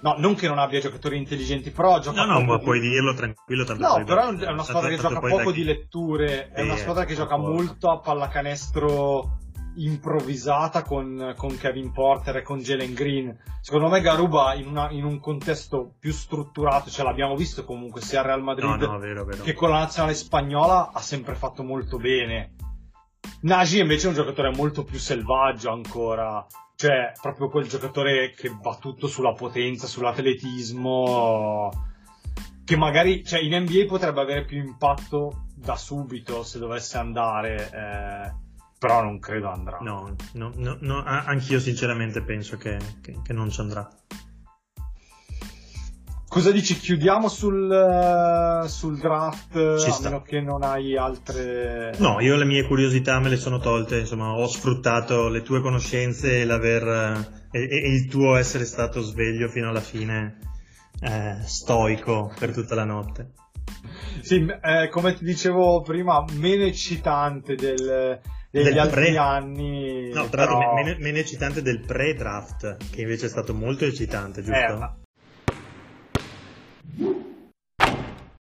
[0.00, 2.80] no, non che non abbia giocatori intelligenti, però gioca No, no, poco ma di- puoi
[2.80, 3.64] dirlo tranquillo.
[3.76, 6.76] No, poi- però è un- è una squadra che gioca poco di letture, è una
[6.78, 9.38] squadra che gioca molto a pallacanestro
[9.84, 13.36] improvvisata con, con Kevin Porter e con Jalen Green.
[13.60, 18.20] Secondo me Garuba in, una- in un contesto più strutturato, ce l'abbiamo visto comunque sia
[18.20, 19.42] al Real Madrid No, no, vero, vero.
[19.42, 22.54] che con la nazionale spagnola ha sempre fatto molto bene.
[23.42, 26.44] Nagy invece è un giocatore molto più selvaggio ancora,
[26.76, 31.70] cioè proprio quel giocatore che va tutto sulla potenza, sull'atletismo,
[32.64, 38.34] che magari cioè, in NBA potrebbe avere più impatto da subito se dovesse andare, eh,
[38.78, 39.78] però non credo andrà.
[39.80, 43.88] No, no, no, no, a- anch'io sinceramente penso che, che- che non ci andrà.
[46.28, 46.76] Cosa dici?
[46.76, 50.08] Chiudiamo sul, eh, sul draft, Ci a sta.
[50.10, 51.94] meno che non hai altre...
[51.98, 56.40] No, io le mie curiosità me le sono tolte, insomma, ho sfruttato le tue conoscenze
[56.40, 56.86] e l'aver
[57.50, 60.36] eh, e, e il tuo essere stato sveglio fino alla fine,
[61.00, 63.32] eh, stoico per tutta la notte.
[64.20, 70.08] Sì, eh, come ti dicevo prima, meno eccitante del- degli Del altri pre- anni.
[70.10, 73.84] No, tra l'altro però- me- meno, meno eccitante del pre-draft, che invece è stato molto
[73.84, 74.58] eccitante, giusto?
[74.58, 74.96] Eh, ma-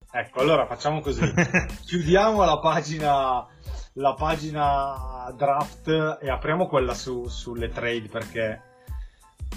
[0.09, 1.21] Ecco, allora facciamo così.
[1.85, 3.45] Chiudiamo la pagina,
[3.93, 8.61] la pagina draft e apriamo quella su- sulle trade perché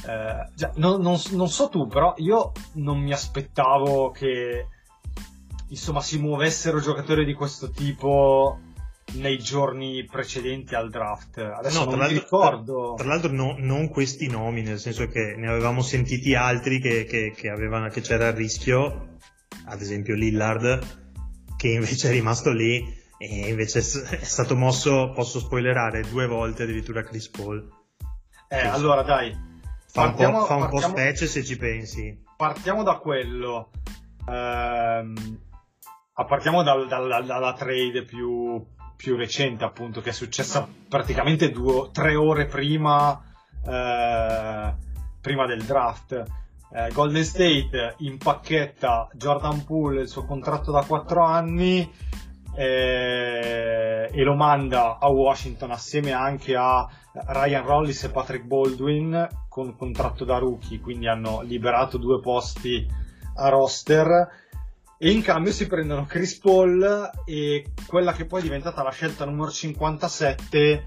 [0.07, 4.67] eh, già, non, non- non so tu, però io non mi aspettavo che
[5.69, 8.59] insomma si muovessero giocatori di questo tipo
[9.15, 11.39] nei giorni precedenti al draft.
[11.39, 12.95] Adesso no, non mi ricordo.
[12.95, 17.05] Tra, tra l'altro no, non questi nomi, nel senso che ne avevamo sentiti altri che,
[17.05, 19.17] che, che, avevano, che c'era il rischio,
[19.67, 20.99] ad esempio Lillard,
[21.57, 27.03] che invece è rimasto lì e invece è stato mosso, posso spoilerare, due volte addirittura
[27.03, 27.69] Chris Paul.
[28.49, 29.49] Eh, allora dai.
[29.93, 32.17] Fa un, po', fa un po' specie se ci pensi.
[32.37, 33.71] Partiamo da quello.
[34.29, 35.41] Ehm,
[36.27, 38.65] partiamo dal, dal, dalla trade più,
[39.01, 43.19] più, recente, appunto, che è successa praticamente due, tre ore prima,
[43.67, 44.75] eh,
[45.23, 46.23] prima del draft.
[46.73, 51.91] Eh, Golden State impacchetta Jordan Poole il suo contratto da 4 anni
[52.55, 59.75] eh, e lo manda a Washington assieme anche a Ryan Rollis e Patrick Baldwin con
[59.77, 62.87] contratto da rookie, quindi hanno liberato due posti
[63.37, 64.29] a roster
[65.03, 69.25] e in cambio si prendono Chris Paul e quella che poi è diventata la scelta
[69.25, 70.85] numero 57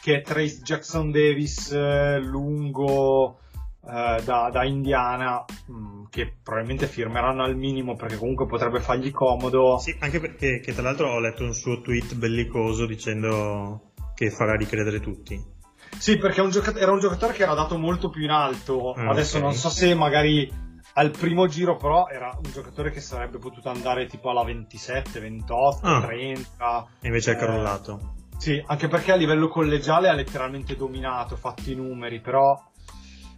[0.00, 3.40] che è Trace Jackson Davis eh, lungo
[3.84, 9.10] eh, da, da, Indiana mh, mm, che probabilmente firmeranno al minimo perché comunque potrebbe fargli
[9.10, 9.78] comodo.
[9.78, 15.00] Sì anche perché tra l'altro ho letto un suo tweet bellicoso dicendo che farà ricredere
[15.00, 15.56] tutti.
[15.98, 18.92] Sì perché un giocat- era un giocatore che era dato molto più in alto.
[18.92, 19.48] Ah, adesso okay.
[19.48, 20.66] non so se magari
[20.98, 25.86] al primo giro però era un giocatore che sarebbe potuto andare tipo alla 27, 28,
[25.86, 26.86] ah, 30.
[27.00, 28.14] E invece è eh, crollato.
[28.36, 32.60] Sì, anche perché a livello collegiale ha letteralmente dominato, fatto i numeri, però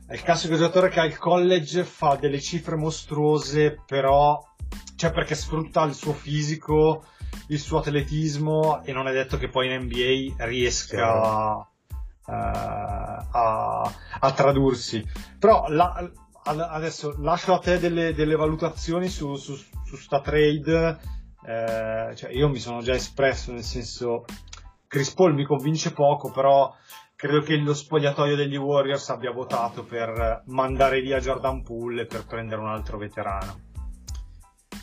[0.07, 4.43] è il classico giocatore che al college fa delle cifre mostruose, però
[4.97, 7.05] cioè perché sfrutta il suo fisico,
[7.49, 11.67] il suo atletismo e non è detto che poi in NBA riesca uh,
[12.25, 15.07] a, a, tradursi.
[15.39, 16.11] Però la,
[16.51, 19.57] adesso lascio a te delle, delle valutazioni su, su,
[19.97, 20.99] sta trade.
[21.47, 24.25] Eh, cioè io mi sono già espresso, nel senso,
[24.87, 26.75] Chris Paul mi convince poco, però
[27.17, 32.27] credo che lo spogliatoio degli Warriors abbia votato per mandare via Jordan Poole e per
[32.27, 33.70] prendere un altro veterano.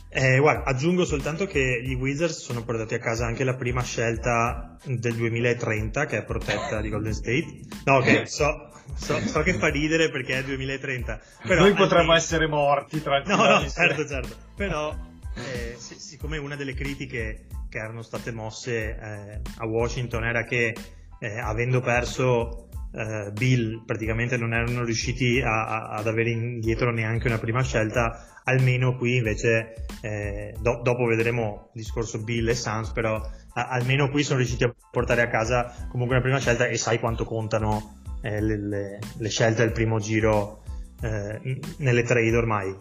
[0.10, 4.78] Eh, guarda, aggiungo soltanto che gli Wizards sono portati a casa anche la prima scelta
[4.84, 7.60] del 2030 che è protetta di Golden State.
[7.86, 11.20] No, ok, so, so, so che fa ridere perché è 2030.
[11.44, 12.24] Però Noi potremmo anche...
[12.24, 13.54] essere morti tranquillamente.
[13.54, 14.36] No, no, certo, certo.
[14.56, 14.96] Però,
[15.36, 20.74] eh, siccome una delle critiche che erano state mosse eh, a Washington era che
[21.20, 27.28] eh, avendo perso eh, Bill praticamente non erano riusciti a, a, ad avere indietro neanche
[27.28, 32.90] una prima scelta almeno qui invece eh, do, dopo vedremo il discorso Bill e Sans
[32.92, 36.78] però a, almeno qui sono riusciti a portare a casa comunque una prima scelta e
[36.78, 40.64] sai quanto contano eh, le, le, le, scelte del primo giro
[41.02, 42.76] eh, nelle trade ormai.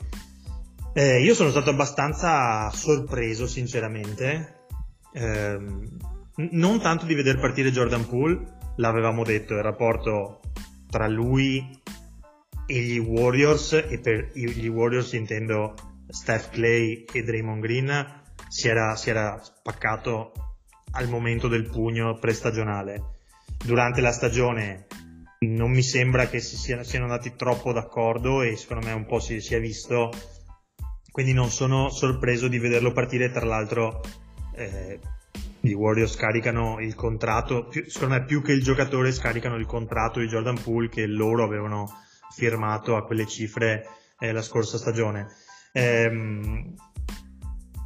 [0.95, 4.65] Eh, io sono stato abbastanza sorpreso sinceramente
[5.13, 5.99] ehm,
[6.53, 10.41] non tanto di vedere partire Jordan Poole l'avevamo detto il rapporto
[10.89, 11.81] tra lui
[12.67, 15.75] e gli Warriors, e per gli Warriors intendo
[16.09, 20.33] Steph Clay e Draymond Green, si era, si era spaccato
[20.93, 23.15] al momento del pugno prestagionale.
[23.65, 24.87] Durante la stagione
[25.41, 29.21] non mi sembra che si siano, siano andati troppo d'accordo e secondo me un po'
[29.21, 30.11] si, si è visto,
[31.11, 34.01] quindi non sono sorpreso di vederlo partire, tra l'altro
[34.55, 34.99] eh,
[35.67, 40.21] i Warriors scaricano il contratto, più, secondo me più che il giocatore scaricano il contratto
[40.21, 41.87] di Jordan Poole che loro avevano
[42.35, 43.87] firmato a quelle cifre
[44.19, 45.29] eh, la scorsa stagione.
[45.73, 46.75] Ehm,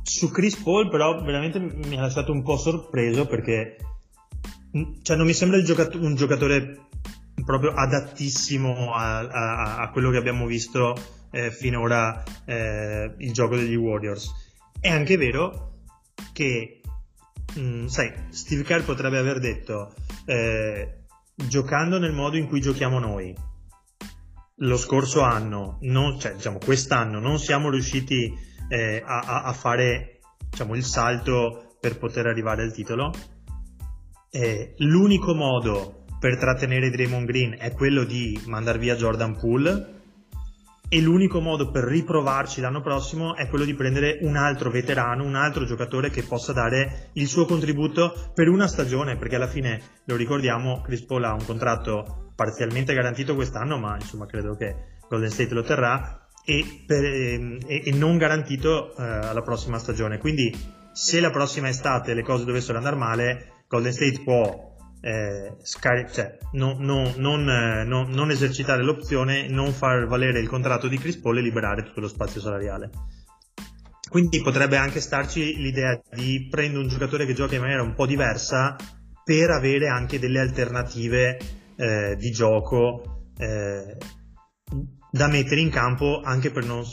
[0.03, 3.77] su Chris Paul però veramente mi ha lasciato un po' sorpreso perché
[5.03, 6.88] cioè, non mi sembra giocato- un giocatore
[7.45, 10.95] proprio adattissimo a, a, a quello che abbiamo visto
[11.31, 14.31] eh, finora eh, il gioco degli Warriors.
[14.81, 15.79] È anche vero
[16.33, 16.80] che,
[17.54, 19.94] mh, mm, sai, Steve Kerr potrebbe aver detto,
[20.26, 23.34] eh, giocando nel modo in cui giochiamo noi,
[24.62, 28.32] lo scorso anno, non, cioè diciamo quest'anno, non siamo riusciti
[28.68, 33.12] eh, a, a, fare diciamo, il salto per poter arrivare al titolo.
[34.30, 39.99] Eh, l'unico modo per trattenere Draymond Green è quello di mandar via Jordan Poole
[40.93, 45.36] e l'unico modo per riprovarci l'anno prossimo è quello di prendere un altro veterano, un
[45.36, 50.16] altro giocatore che possa dare il suo contributo per una stagione, perché alla fine, lo
[50.16, 55.55] ricordiamo, Chris Paul ha un contratto parzialmente garantito quest'anno, ma insomma credo che Golden State
[55.55, 60.18] lo terrà, e, per, e, e non garantito eh, alla prossima stagione.
[60.18, 60.53] Quindi
[60.93, 64.70] se la prossima estate le cose dovessero andare male, Golden State può
[65.01, 70.48] eh, scari- cioè, no, no, non, eh, no, non, esercitare l'opzione, non far valere il
[70.48, 72.90] contratto di Chris Paul e liberare tutto lo spazio salariale.
[74.11, 78.07] quindi potrebbe anche starci l'idea di prendere un giocatore che gioca in maniera un po'
[78.07, 78.76] diversa
[79.24, 81.38] per avere anche delle alternative
[81.76, 83.96] eh, di gioco eh,
[85.11, 86.84] da mettere in campo anche per non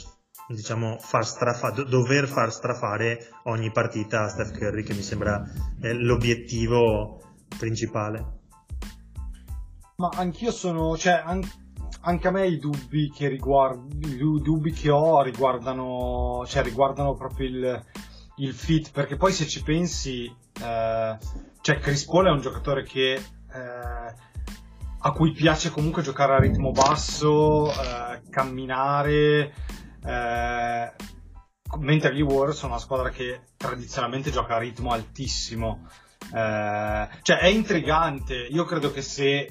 [0.47, 5.43] diciamo far strafa- dover far strafare ogni partita a Steph Curry che mi sembra
[5.82, 7.22] eh, l'obiettivo
[7.58, 8.36] principale
[9.98, 11.50] ma anch'io sono cioè an-
[12.02, 17.48] anche a me i dubbi che riguardo i dubbi che ho riguardano cioè riguardano proprio
[17.48, 17.86] il,
[18.38, 21.18] il fit perché poi se ci pensi eh,
[21.62, 24.16] cioè Chris Paul è un giocatore che eh,
[25.00, 29.54] a cui piace comunque giocare a ritmo basso eh, camminare
[30.06, 30.93] eh,
[31.80, 35.88] mentre gli Warriors sono una squadra che tradizionalmente gioca a ritmo altissimo.
[36.34, 38.36] Eh, cioè è intrigante.
[38.36, 39.49] Io credo che se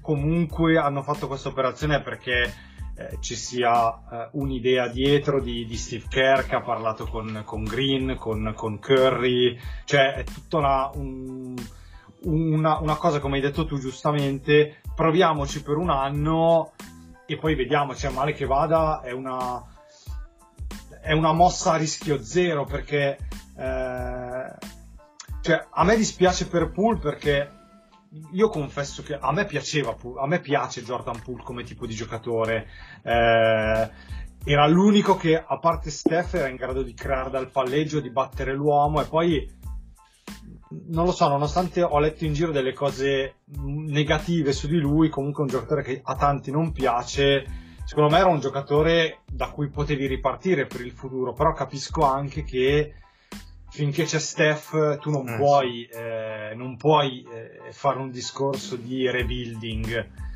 [0.00, 2.66] comunque hanno fatto questa operazione è perché
[2.98, 7.62] eh, ci sia eh, un'idea dietro di, di, Steve Kerr che ha parlato con, con
[7.62, 11.54] Green, con, con, Curry, cioè è tutta una, un,
[12.22, 16.72] una, una cosa come hai detto tu giustamente, proviamoci per un anno
[17.26, 19.62] e poi vediamo, cioè male che vada è una,
[21.00, 23.16] è una mossa a rischio zero perché
[23.56, 24.54] eh,
[25.40, 27.52] cioè, a me dispiace per Poole perché
[28.32, 32.66] io confesso che a me piaceva a me piace Jordan Poole come tipo di giocatore
[33.02, 33.90] eh,
[34.44, 38.54] era l'unico che a parte Steph era in grado di creare dal palleggio di battere
[38.54, 39.56] l'uomo e poi
[40.88, 45.42] non lo so, nonostante ho letto in giro delle cose negative su di lui, comunque
[45.42, 47.46] è un giocatore che a tanti non piace.
[47.84, 52.44] Secondo me era un giocatore da cui potevi ripartire per il futuro, però capisco anche
[52.44, 52.92] che
[53.70, 55.98] finché c'è Steph tu non eh, puoi, sì.
[55.98, 60.26] eh, non puoi eh, fare un discorso di rebuilding.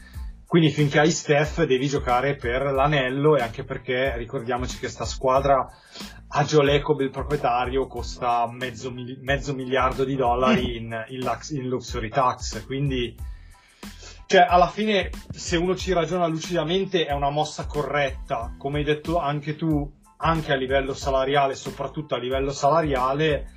[0.47, 5.67] Quindi finché hai Steph devi giocare per l'anello e anche perché ricordiamoci che sta squadra
[6.35, 11.69] a Joe Lecob il proprietario costa mezzo, mezzo miliardo di dollari in, in, lux, in,
[11.69, 13.15] luxury tax quindi
[14.27, 19.19] cioè alla fine se uno ci ragiona lucidamente è una mossa corretta come hai detto
[19.19, 19.91] anche tu
[20.23, 23.51] anche a livello salariale soprattutto a livello salariale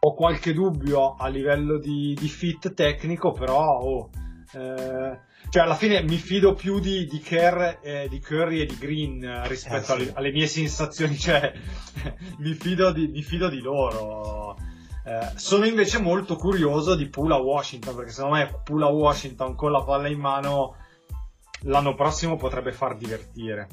[0.00, 4.10] ho qualche dubbio a livello di, di fit tecnico però oh,
[4.54, 8.78] eh, cioè alla fine mi fido più di, di, Kerr, eh, di Curry e di
[8.78, 9.92] Green rispetto eh, sì.
[9.92, 11.52] alle, alle, mie sensazioni, cioè
[12.38, 14.56] mi, fido di, mi, fido di, loro.
[15.04, 19.82] Eh, sono invece molto curioso di Pula Washington, perché secondo me Pula Washington con la
[19.82, 20.76] palla in mano
[21.64, 23.68] l'anno prossimo potrebbe far divertire.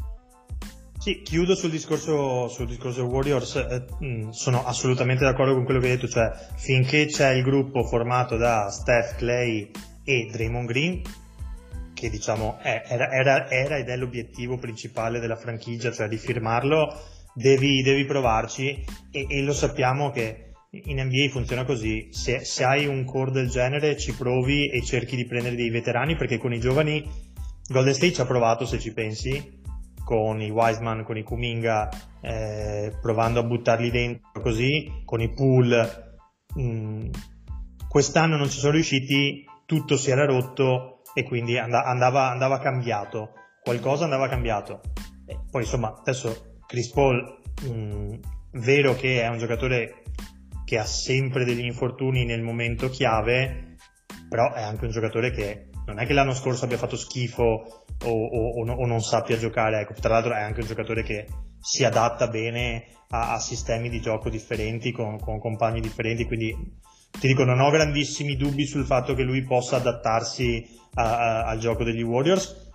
[0.99, 5.85] Sì, chiudo sul discorso, sul discorso Warriors, eh, mm, sono assolutamente d'accordo con quello che
[5.85, 9.71] hai detto, cioè finché c'è il gruppo formato da Steph, Clay
[10.03, 11.01] e Draymond Green,
[11.93, 16.93] che diciamo è, era, era, era, ed è l'obiettivo principale della franchigia, cioè di firmarlo,
[17.33, 22.87] devi, devi provarci e, e, lo sappiamo che in NBA funziona così, se, se, hai
[22.87, 26.59] un core del genere ci provi e cerchi di prendere dei veterani perché con i
[26.59, 27.09] giovani
[27.69, 29.58] Golden State ci ha provato se ci pensi,
[30.09, 31.87] con i Wiseman, con i Kuminga,
[32.19, 36.17] eh, provando a buttarli dentro così, con i pool.
[36.59, 37.11] Mm,
[37.87, 44.05] quest'anno non ci sono riusciti, tutto si era rotto e quindi andava, andava cambiato, qualcosa
[44.05, 44.81] andava cambiato.
[45.27, 48.13] E poi insomma, adesso Chris Paul, mh, mm,
[48.53, 50.05] vero che è un giocatore
[50.65, 53.75] che ha sempre degli infortuni nel momento chiave,
[54.27, 58.07] però è anche un giocatore che non è che l'anno scorso abbia fatto schifo o,
[58.07, 61.25] o, o, o non sappia giocare, ecco, tra l'altro è anche un giocatore che
[61.59, 66.55] si adatta bene a, a sistemi di gioco differenti, con, con compagni differenti, quindi
[67.19, 70.63] ti dico, non ho grandissimi dubbi sul fatto che lui possa adattarsi
[70.93, 72.67] a, a, al gioco degli Warriors.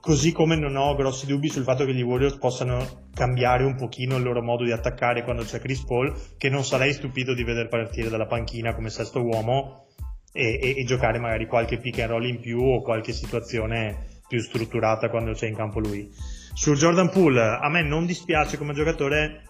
[0.00, 4.16] Così come non ho grossi dubbi sul fatto che gli Warriors possano cambiare un pochino
[4.16, 7.68] il loro modo di attaccare quando c'è Chris Paul, che non sarei stupito di vedere
[7.68, 9.86] partire dalla panchina come sesto uomo
[10.32, 14.40] e, e, e giocare magari qualche pick and roll in più o qualche situazione più
[14.40, 16.10] strutturata quando c'è in campo lui.
[16.54, 19.42] Su Jordan Poole, a me non dispiace come giocatore,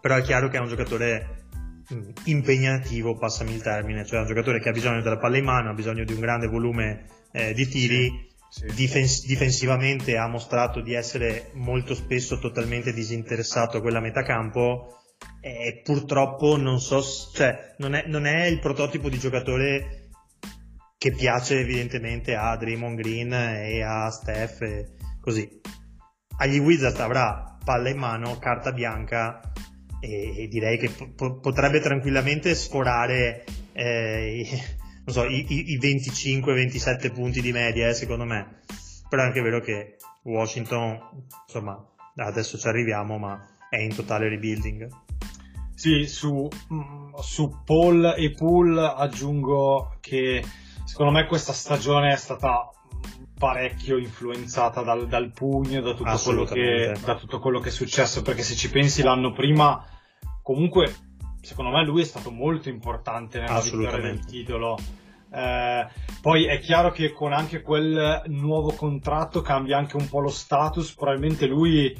[0.00, 1.40] però è chiaro che è un giocatore
[2.24, 5.74] impegnativo, passami il termine, cioè un giocatore che ha bisogno della palla in mano, ha
[5.74, 8.74] bisogno di un grande volume eh, di tiri, sì, sì.
[8.74, 14.98] Difens- difensivamente ha mostrato di essere molto spesso totalmente disinteressato a quella metà campo
[15.40, 17.02] e purtroppo non so,
[17.32, 20.01] cioè non è, non è il prototipo di giocatore
[21.02, 25.60] che piace evidentemente a Draymond Green e a Steph e così.
[26.36, 29.40] Agli Wizards avrà palla in mano, carta bianca
[29.98, 34.46] e, direi che po- potrebbe tranquillamente sforare eh,
[35.06, 38.60] so, i, i 25-27 punti di media, eh, secondo me.
[39.08, 41.00] Però è anche vero che Washington,
[41.48, 41.84] insomma,
[42.14, 44.86] adesso ci arriviamo, ma è in totale rebuilding.
[45.74, 50.44] Sì, su, mm, su Paul e Pool aggiungo che
[50.92, 52.70] secondo me questa stagione è stata
[53.38, 58.20] parecchio influenzata dal, dal pugno, da tutto, quello che, da tutto quello che è successo,
[58.20, 59.82] perché se ci pensi l'anno prima,
[60.42, 60.94] comunque
[61.40, 64.78] secondo me lui è stato molto importante nella vittoria del titolo.
[65.32, 65.86] Eh,
[66.20, 70.92] poi è chiaro che con anche quel nuovo contratto cambia anche un po' lo status,
[70.94, 71.98] probabilmente lui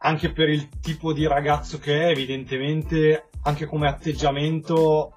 [0.00, 5.12] anche per il tipo di ragazzo che è, evidentemente anche come atteggiamento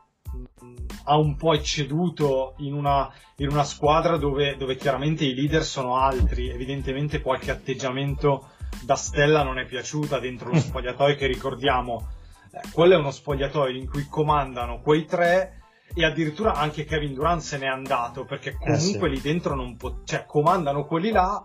[1.09, 5.97] ha un po' ecceduto in una, in una squadra dove, dove, chiaramente i leader sono
[5.97, 8.49] altri, evidentemente qualche atteggiamento
[8.83, 12.07] da stella non è piaciuta dentro lo spogliatoio che ricordiamo,
[12.51, 15.63] eh, quello è uno spogliatoio in cui comandano quei tre
[15.95, 19.15] e addirittura anche Kevin Durant se n'è andato perché comunque eh sì.
[19.15, 21.43] lì dentro non può, cioè comandano quelli là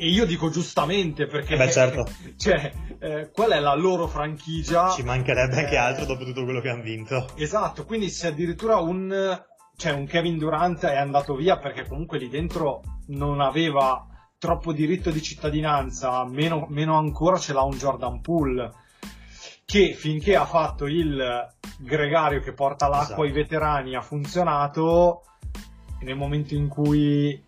[0.00, 2.06] e io dico giustamente perché eh beh, certo.
[2.38, 4.90] cioè, eh, qual è la loro franchigia?
[4.90, 7.26] Ci mancherebbe eh, anche altro dopo tutto quello che hanno vinto.
[7.34, 9.44] Esatto, quindi se addirittura un,
[9.76, 14.06] cioè un Kevin Durant è andato via perché comunque lì dentro non aveva
[14.38, 18.72] troppo diritto di cittadinanza, meno, meno ancora ce l'ha un Jordan Poole
[19.64, 21.46] che finché ha fatto il
[21.80, 23.22] gregario che porta l'acqua esatto.
[23.22, 25.24] ai veterani ha funzionato
[26.00, 27.44] nel momento in cui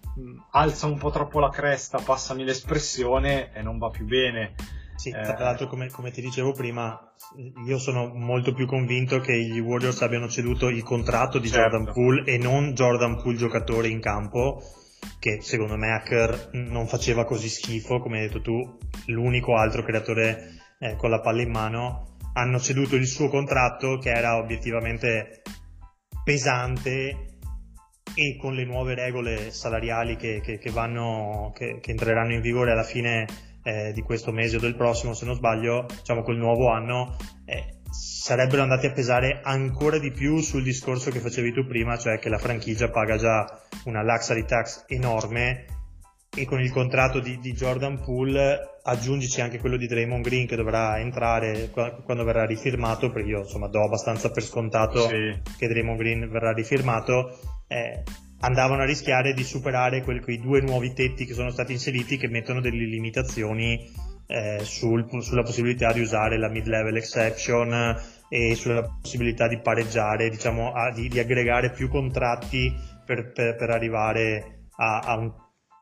[0.51, 4.55] alza un po' troppo la cresta, passami l'espressione e non va più bene.
[4.97, 6.99] Sì, tra eh, l'altro come, come, ti dicevo prima,
[7.67, 11.71] io sono molto più convinto che gli Warriors abbiano ceduto il contratto di certo.
[11.71, 14.63] Jordan Poole e non Jordan Poole giocatore in campo,
[15.19, 20.51] che secondo me Hacker non faceva così schifo, come hai detto tu, l'unico altro creatore
[20.79, 22.19] eh, con la palla in mano.
[22.35, 25.43] Hanno ceduto il suo contratto che era obiettivamente
[26.23, 27.30] pesante
[28.15, 32.85] e con le nuove regole salariali che, che, che, vanno, che entreranno in vigore alla
[32.85, 33.27] fine
[33.63, 37.79] eh, di questo mese o del prossimo, se non sbaglio, diciamo col nuovo anno, eh,
[37.91, 42.29] sarebbero andati a pesare ancora di più sul discorso che facevi tu prima, cioè che
[42.29, 43.45] la franchigia paga già
[43.85, 45.67] una luxury tax enorme
[46.35, 50.57] e con il contratto di, di Jordan Poole aggiungici anche quello di Draymond Green che
[50.57, 55.41] dovrà entrare quando verrà rifirmato, perché io insomma do abbastanza per scontato sì.
[55.59, 58.03] che Draymond Green verrà rifirmato eh,
[58.41, 62.29] andavano a rischiare di superare quel, quei due nuovi tetti che sono stati inseriti che
[62.29, 63.89] mettono delle limitazioni
[64.27, 67.97] eh, sul, sulla possibilità di usare la mid-level exception
[68.29, 72.73] e sulla possibilità di pareggiare, diciamo, a, di, di, aggregare più contratti
[73.05, 75.33] per, per, per arrivare a, a, un,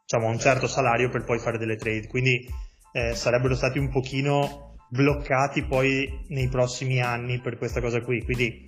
[0.02, 2.06] diciamo, a, un, certo salario per poi fare delle trade.
[2.06, 2.46] Quindi
[2.92, 8.22] eh, sarebbero stati un pochino bloccati poi nei prossimi anni per questa cosa qui.
[8.24, 8.64] Quindi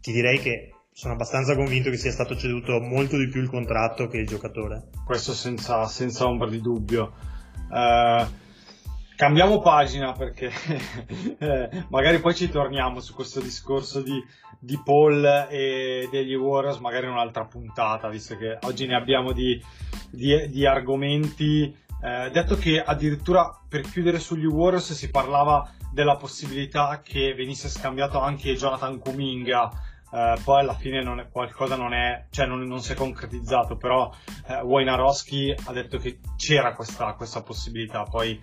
[0.00, 0.70] ti direi che
[1.00, 4.90] sono abbastanza convinto che sia stato ceduto molto di più il contratto che il giocatore.
[5.02, 7.14] Questo senza, senza ombra di dubbio.
[7.70, 8.26] Uh,
[9.16, 10.50] cambiamo pagina perché
[11.40, 14.22] eh, magari poi ci torniamo su questo discorso di,
[14.58, 19.58] di, Paul e degli Warriors, magari in un'altra puntata, visto che oggi ne abbiamo di,
[20.10, 21.74] di, di argomenti.
[22.02, 28.20] Eh, detto che addirittura per chiudere sugli Warriors si parlava della possibilità che venisse scambiato
[28.20, 32.80] anche Jonathan Kuminga Uh, poi alla fine non è, qualcosa non è, cioè non, non
[32.80, 34.10] si è concretizzato, però
[34.48, 38.40] uh, Wojnarowski ha detto che c'era questa, questa, possibilità, poi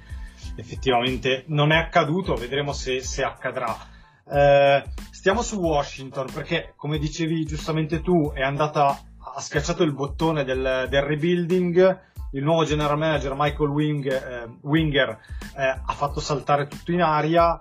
[0.56, 3.76] effettivamente non è accaduto, vedremo se, se accadrà.
[4.24, 8.98] Uh, stiamo su Washington perché, come dicevi giustamente tu, è andata,
[9.36, 15.18] ha schiacciato il bottone del, del rebuilding, il nuovo general manager Michael Wing, Winger
[15.56, 17.60] ha fatto saltare tutto in aria,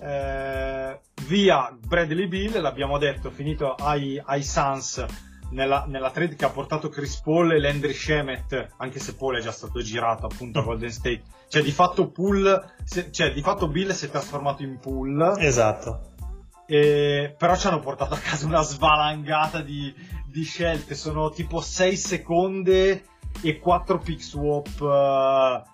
[0.00, 5.04] eh, via Bradley Bill, l'abbiamo detto, finito ai, ai Suns
[5.52, 9.40] nella, nella, trade che ha portato Chris Paul e Landry Shemet, anche se Paul è
[9.40, 11.22] già stato girato appunto a Golden State.
[11.48, 12.74] Cioè di fatto Pool,
[13.10, 15.34] cioè di fatto Bill si è trasformato in Pool.
[15.38, 16.10] Esatto.
[16.66, 19.94] E, però ci hanno portato a casa una svalangata di,
[20.26, 23.04] di scelte, sono tipo 6 seconde
[23.42, 25.70] e 4 pick swap uh,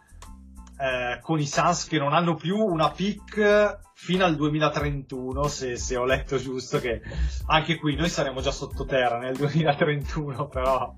[0.78, 5.96] uh, con i Suns che non hanno più una pick fino al 2031, se, se,
[5.96, 7.02] ho letto giusto, che
[7.46, 10.94] anche qui noi saremo già sottoterra nel 2031, però,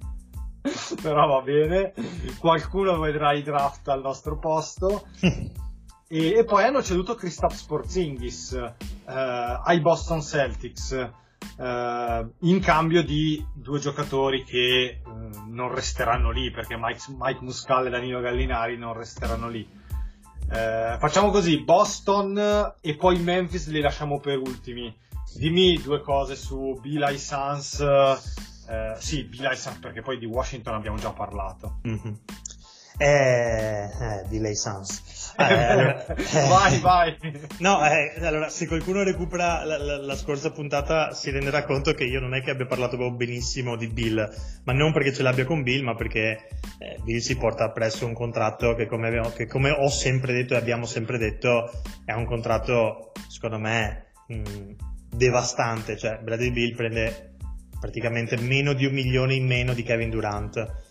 [1.03, 1.95] però va bene,
[2.39, 5.07] qualcuno vedrà i draft al nostro posto.
[5.20, 5.49] e,
[6.09, 11.11] e, poi hanno ceduto Kristaps Porzingis eh, ai Boston Celtics eh,
[11.61, 15.01] in cambio di due giocatori che eh,
[15.49, 19.68] non resteranno lì perché Mike, Mike Muscal e Danilo Gallinari non resteranno lì.
[20.53, 24.95] Eh, facciamo così, Boston e poi Memphis li lasciamo per ultimi.
[25.34, 27.80] Dimmi due cose su Bilal Sans.
[27.80, 31.80] Eh, sì, Bilal Sans perché poi di Washington abbiamo già parlato.
[31.86, 32.14] Mm-hmm.
[33.03, 35.32] Eh, eh, delay Sans.
[35.38, 36.05] Eh, allora,
[36.48, 37.16] vai, vai.
[37.61, 42.05] No, eh, allora, se qualcuno recupera la, la, la, scorsa puntata si renderà conto che
[42.05, 44.30] io non è che abbia parlato benissimo di Bill,
[44.64, 46.48] ma non perché ce l'abbia con Bill, ma perché
[46.78, 50.53] eh, Bill si porta appresso un contratto che come, abbiamo, che come, ho sempre detto
[50.53, 51.70] e abbiamo sempre detto
[52.05, 54.72] è un contratto, secondo me, mh,
[55.09, 55.96] devastante.
[55.96, 57.36] Cioè, Bradley Bill prende
[57.80, 60.89] praticamente meno di un milione in meno di Kevin Durant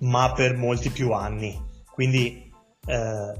[0.00, 1.58] ma per molti più anni.
[1.90, 2.52] Quindi,
[2.86, 3.32] eh,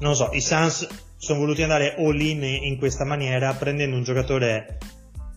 [0.00, 0.86] non so, i Suns
[1.16, 4.78] sono voluti andare all in in questa maniera, prendendo un giocatore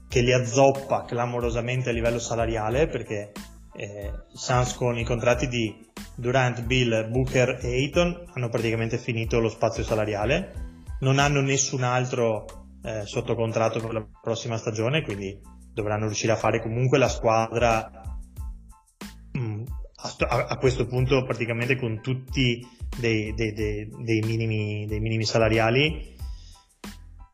[0.07, 3.32] che li azzoppa clamorosamente a livello salariale, perché
[3.76, 9.39] eh, i Suns con i contratti di Durant, Bill, Booker e Ayton hanno praticamente finito
[9.39, 12.45] lo spazio salariale, non hanno nessun altro
[12.84, 15.39] eh, sotto contratto per la prossima stagione, quindi
[15.74, 18.03] dovranno riuscire a fare comunque la squadra
[20.28, 22.65] a, a, questo punto praticamente con tutti
[22.97, 26.11] dei, dei, dei, dei, minimi, dei minimi salariali.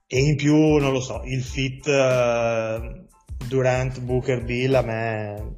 [0.07, 3.05] E in più non lo so il fit uh,
[3.47, 5.57] Durant Booker Bill a me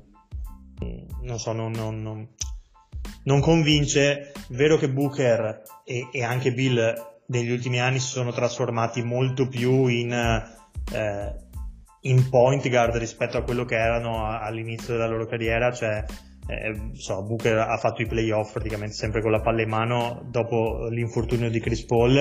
[1.21, 2.27] non so non, non, non,
[3.23, 4.32] non convince.
[4.49, 9.88] Vero che Booker e, e, anche Bill negli ultimi anni si sono trasformati molto più
[9.88, 11.36] in eh,
[12.01, 16.03] in point guard rispetto a quello che erano all'inizio della loro carriera cioè
[16.47, 20.87] eh, so, Booker ha fatto i playoff praticamente sempre con la palla in mano dopo
[20.87, 22.19] l'infortunio di Chris Paul.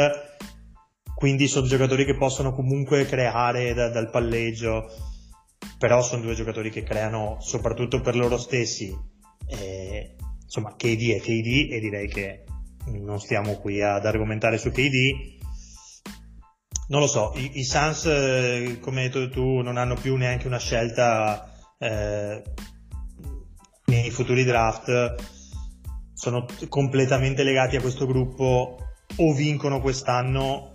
[1.14, 4.88] Quindi sono giocatori che possono comunque creare da, dal palleggio
[5.78, 8.96] però sono due giocatori che creano soprattutto per loro stessi.
[9.46, 12.44] Eh, insomma KD è KD e direi che
[12.86, 15.38] non stiamo qui ad argomentare su KD
[16.88, 20.46] non lo so, i, i Suns eh, come hai detto tu non hanno più neanche
[20.46, 22.42] una scelta eh,
[23.91, 25.14] nei futuri draft
[26.14, 28.78] sono completamente legati a questo gruppo
[29.16, 30.70] o vincono quest'anno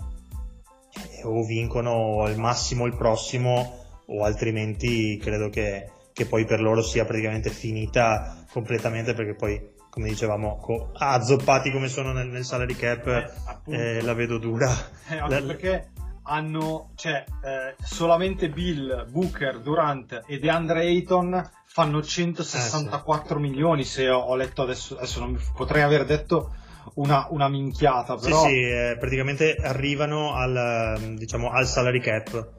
[0.93, 6.81] eh, o vincono al massimo il prossimo o altrimenti credo che, che poi per loro
[6.81, 13.07] sia praticamente finita completamente perché poi come dicevamo azzoppati come sono nel, nel salary cap
[13.07, 14.69] eh, eh, la vedo dura.
[15.07, 15.87] Eh, anche la, perché
[16.25, 23.47] hanno cioè, eh, solamente Bill, Booker, Durant e DeAndre Ayton fanno 164 eh, sì.
[23.47, 26.55] milioni se ho, ho, letto adesso, adesso non mi, potrei aver detto
[26.95, 28.43] una, una minchiata però...
[28.43, 32.53] sì sì eh, praticamente arrivano al, diciamo, al salary cap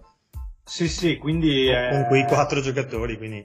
[0.65, 3.45] sì sì quindi con, con quei quattro giocatori quindi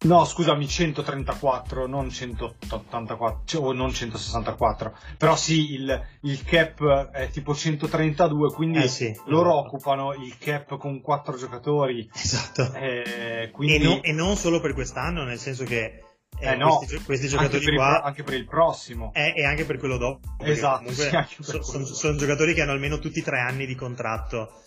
[0.00, 4.96] No, scusami, 134, non 184, cioè, o non 164.
[5.16, 10.76] Però sì, il, il, cap è tipo 132, quindi eh sì, loro occupano il cap
[10.76, 12.08] con quattro giocatori.
[12.14, 12.72] Esatto.
[12.74, 13.74] Eh, quindi...
[13.74, 16.04] e, no, e, non solo per quest'anno, nel senso che
[16.38, 17.96] eh, eh no, questi, questi, giocatori anche qua...
[17.96, 19.10] Il, anche per il prossimo.
[19.14, 20.28] Eh, e anche per quello dopo.
[20.44, 20.92] Esatto.
[20.92, 24.62] Sì, so, sono, sono giocatori che hanno almeno tutti tre anni di contratto.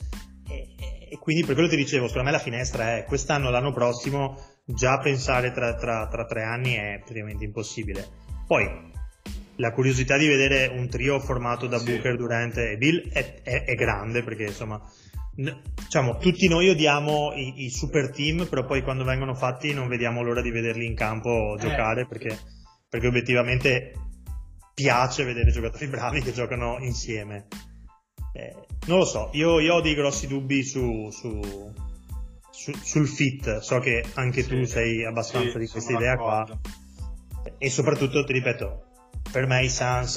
[0.50, 0.76] E,
[1.10, 5.00] e quindi per quello ti dicevo, secondo me la finestra è quest'anno, l'anno prossimo già
[5.00, 8.08] pensare tra, tra, tra tre anni è praticamente impossibile.
[8.48, 8.90] Poi
[9.58, 11.86] la curiosità di vedere un trio formato da sì.
[11.86, 14.82] Booker, Durant e Bill è, è, è grande perché insomma
[15.34, 20.22] diciamo, tutti noi odiamo i, i, super team, però poi quando vengono fatti non vediamo
[20.22, 22.08] l'ora di vederli in campo giocare eh.
[22.08, 22.38] perché,
[22.88, 23.94] perché, obiettivamente
[24.74, 27.48] piace vedere giocatori bravi che giocano insieme.
[28.34, 28.56] Eh,
[28.88, 31.74] non lo so, io, io, ho dei grossi dubbi su, su,
[32.52, 36.46] su, sul fit, so che anche sì, tu sei abbastanza sì, di questa idea qua.
[37.58, 38.84] E soprattutto, ti ripeto,
[39.32, 40.16] per me i Suns,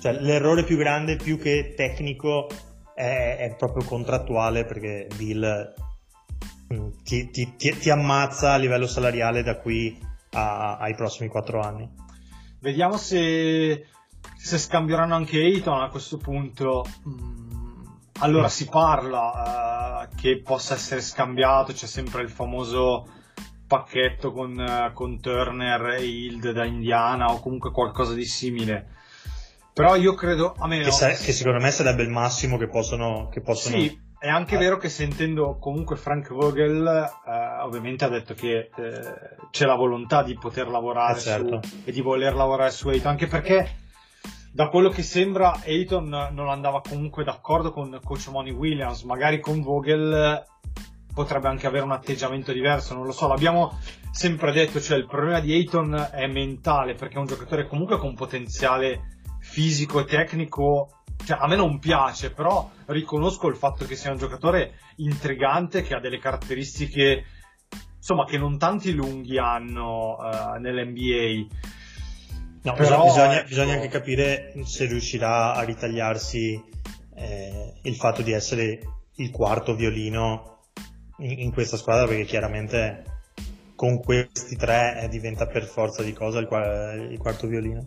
[0.00, 2.48] cioè l'errore più grande, più che tecnico,
[2.94, 5.74] è, è proprio contrattuale perché Bill
[6.72, 9.98] mm, ti, ti, ti, ti, ammazza a livello salariale da qui
[10.32, 11.88] a, ai prossimi quattro anni.
[12.60, 13.86] Vediamo se,
[14.36, 16.84] se scambieranno anche Ayton a questo punto.
[17.08, 17.43] Mm
[18.20, 23.06] allora si parla uh, che possa essere scambiato, c'è sempre il famoso
[23.66, 28.88] pacchetto con, uh, con Turner e Hild da Indiana o comunque qualcosa di simile.
[29.72, 33.28] Però io credo, a me che, sa- che secondo me sarebbe il massimo che possono...
[33.28, 33.76] Che possono...
[33.76, 34.58] Sì, è anche ah.
[34.58, 39.14] vero che sentendo comunque Frank Vogel, eh, ovviamente ha detto che eh,
[39.50, 41.60] c'è la volontà di poter lavorare eh certo.
[41.62, 43.82] su, e di voler lavorare su Eight, anche perché
[44.54, 49.60] da quello che sembra Ayton non andava comunque d'accordo con coach Money Williams, magari con
[49.60, 50.44] Vogel
[51.12, 53.76] potrebbe anche avere un atteggiamento diverso, non lo so, l'abbiamo
[54.12, 58.14] sempre detto, cioè il problema di Ayton è mentale perché è un giocatore comunque con
[58.14, 64.12] potenziale fisico e tecnico, cioè a me non piace, però riconosco il fatto che sia
[64.12, 66.20] un giocatore intrigante che ha delle
[72.64, 76.62] No, Però, bisogna, ecco, bisogna anche capire se riuscirà a ritagliarsi
[77.14, 78.80] eh, il fatto di essere
[79.16, 80.60] il quarto violino
[81.18, 83.04] in, in questa squadra, perché chiaramente
[83.74, 86.48] con questi tre eh, diventa per forza di cosa il,
[87.10, 87.86] il quarto violino.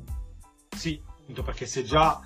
[0.69, 1.01] Sì,
[1.43, 2.19] perché se già,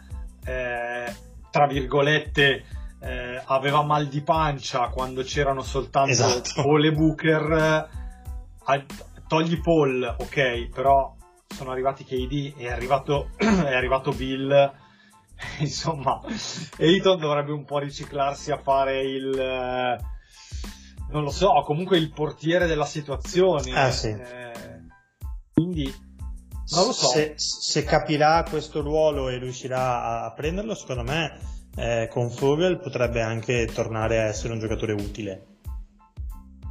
[0.43, 1.15] eh,
[1.49, 2.65] tra virgolette,
[2.99, 6.61] eh, aveva mal di pancia quando c'erano soltanto Esatto.
[6.61, 7.89] Paul e Booker,
[8.67, 8.85] eh,
[9.25, 11.15] togli Paul, ok, però
[11.53, 14.73] sono arrivati KD, è arrivato, è arrivato Bill,
[15.59, 16.21] insomma,
[16.77, 19.37] Ayton dovrebbe un po' riciclarsi a fare il...
[19.37, 19.97] eh,
[21.09, 23.73] non lo so, comunque il portiere della situazione.
[23.73, 24.09] Ah, sì.
[24.09, 24.51] eh,
[25.53, 25.83] quindi,
[26.73, 27.07] non lo so.
[27.07, 31.37] Se, se capirà questo ruolo e riuscirà a, a prenderlo, secondo me
[31.75, 35.47] eh, con Fogel potrebbe anche tornare a essere un giocatore utile.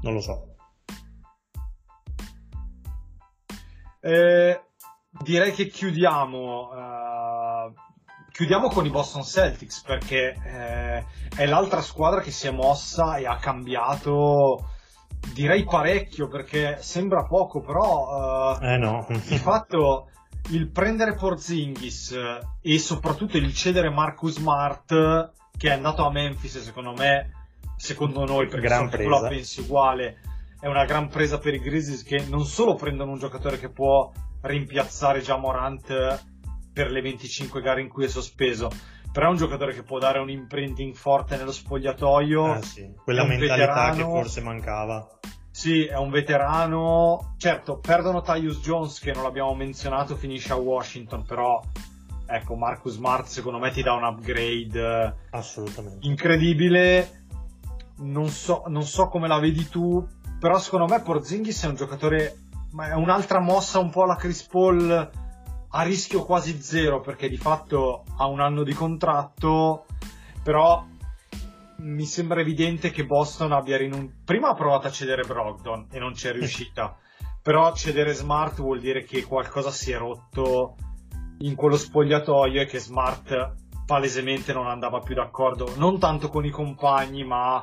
[0.02, 0.54] Non lo so.
[4.00, 4.60] Eh,
[5.10, 6.70] direi che chiudiamo.
[6.74, 7.72] eh,
[8.32, 11.04] chiudiamo con i Boston Celtics perché eh,
[11.36, 14.70] è l'altra squadra che si è mossa e ha cambiato.
[15.34, 19.06] Direi parecchio perché sembra poco, però eh, Eh no.
[19.08, 20.08] di fatto
[20.50, 22.16] il prendere Porzingis
[22.62, 27.30] e soprattutto il cedere Marcus Smart che è andato a Memphis secondo me
[27.76, 29.28] secondo noi perché Gran tu la presa.
[29.28, 30.18] pensi uguale
[30.58, 34.10] è una gran presa per i Grizzlies che non solo prendono un giocatore che può
[34.42, 36.24] rimpiazzare già Morant
[36.72, 38.70] per le 25 gare in cui è sospeso
[39.12, 43.24] però è un giocatore che può dare un imprinting forte nello spogliatoio Eh sì, Quella
[43.24, 44.10] mentalità che veterano.
[44.14, 45.18] forse mancava.
[45.50, 47.34] sì, è un veterano.
[47.36, 51.60] Certo, perdono Tyus Jones, che non l'abbiamo menzionato, finisce a Washington, però
[52.24, 56.06] ecco, Marcus Smart secondo me ti dà un upgrade eh, Assolutamente.
[56.06, 57.24] incredibile.
[58.02, 60.06] Non so, non so come la vedi tu,
[60.38, 62.36] però secondo me Porzingis è un giocatore,
[62.72, 65.10] ma è un'altra mossa un po' alla Chris Paul
[65.72, 69.86] a rischio quasi zero, perché di fatto ha un anno di contratto,
[70.42, 70.84] però
[71.78, 74.20] mi sembra evidente che Boston abbia rinunciato.
[74.24, 76.96] Prima ha provato a cedere Brogdon e non c'è riuscita.
[77.42, 80.76] Però cedere Smart vuol dire che qualcosa si è rotto
[81.38, 83.54] in quello spogliatoio e che Smart
[83.86, 87.62] palesemente non andava più d'accordo, non tanto con i compagni, ma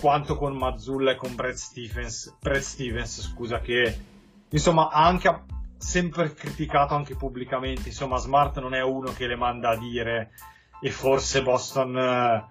[0.00, 3.96] quanto con Mazzulla e con Brad Stevens, Brad Stevens, scusa, che
[4.50, 5.44] insomma ha anche
[5.78, 7.88] sempre criticato anche pubblicamente.
[7.88, 10.30] Insomma, Smart non è uno che le manda a dire
[10.80, 12.44] e forse Boston eh,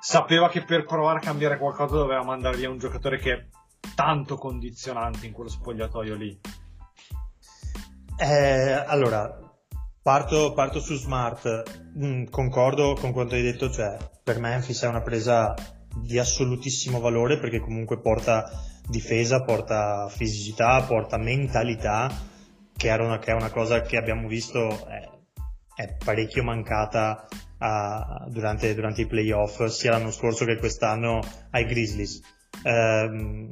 [0.00, 3.46] sapeva che per provare a cambiare qualcosa doveva mandare via un giocatore che è
[3.94, 6.40] tanto condizionante in quello spogliatoio lì.
[8.16, 9.30] Eh, allora,
[10.02, 11.80] parto, parto su Smart.
[11.98, 15.54] Mm, concordo con quanto hai detto, cioè per Memphis è una presa
[15.96, 18.48] di assolutissimo valore perché comunque porta
[18.90, 22.10] difesa, porta fisicità, porta mentalità,
[22.76, 25.08] che, era una, che è una cosa che abbiamo visto è,
[25.74, 27.26] è parecchio mancata
[27.58, 31.20] a- durante, durante i playoff, sia l'anno scorso che quest'anno
[31.50, 32.20] ai Grizzlies.
[32.64, 33.50] Ehm,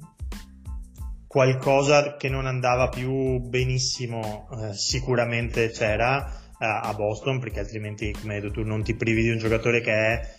[1.27, 8.35] qualcosa che non andava più benissimo eh, sicuramente c'era eh, a Boston perché altrimenti come
[8.35, 10.38] hai detto tu non ti privi di un giocatore che è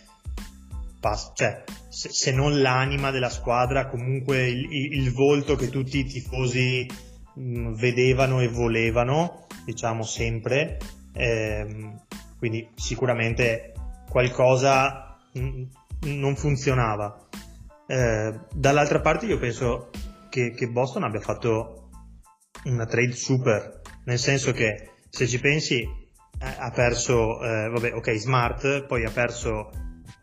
[1.00, 6.04] pas- cioè se, se non l'anima della squadra comunque il, il- volto che tutti i
[6.04, 6.86] tifosi
[7.34, 10.78] mh, vedevano e volevano diciamo sempre
[11.12, 12.00] Ehm,
[12.38, 13.72] quindi sicuramente
[14.08, 15.62] qualcosa mh,
[16.06, 17.28] non funzionava.
[17.86, 19.90] Eh, dall'altra parte io penso
[20.28, 21.88] che, che Boston abbia fatto
[22.64, 28.12] una trade super, nel senso che se ci pensi eh, ha perso, eh, vabbè, ok,
[28.14, 29.70] Smart, poi ha perso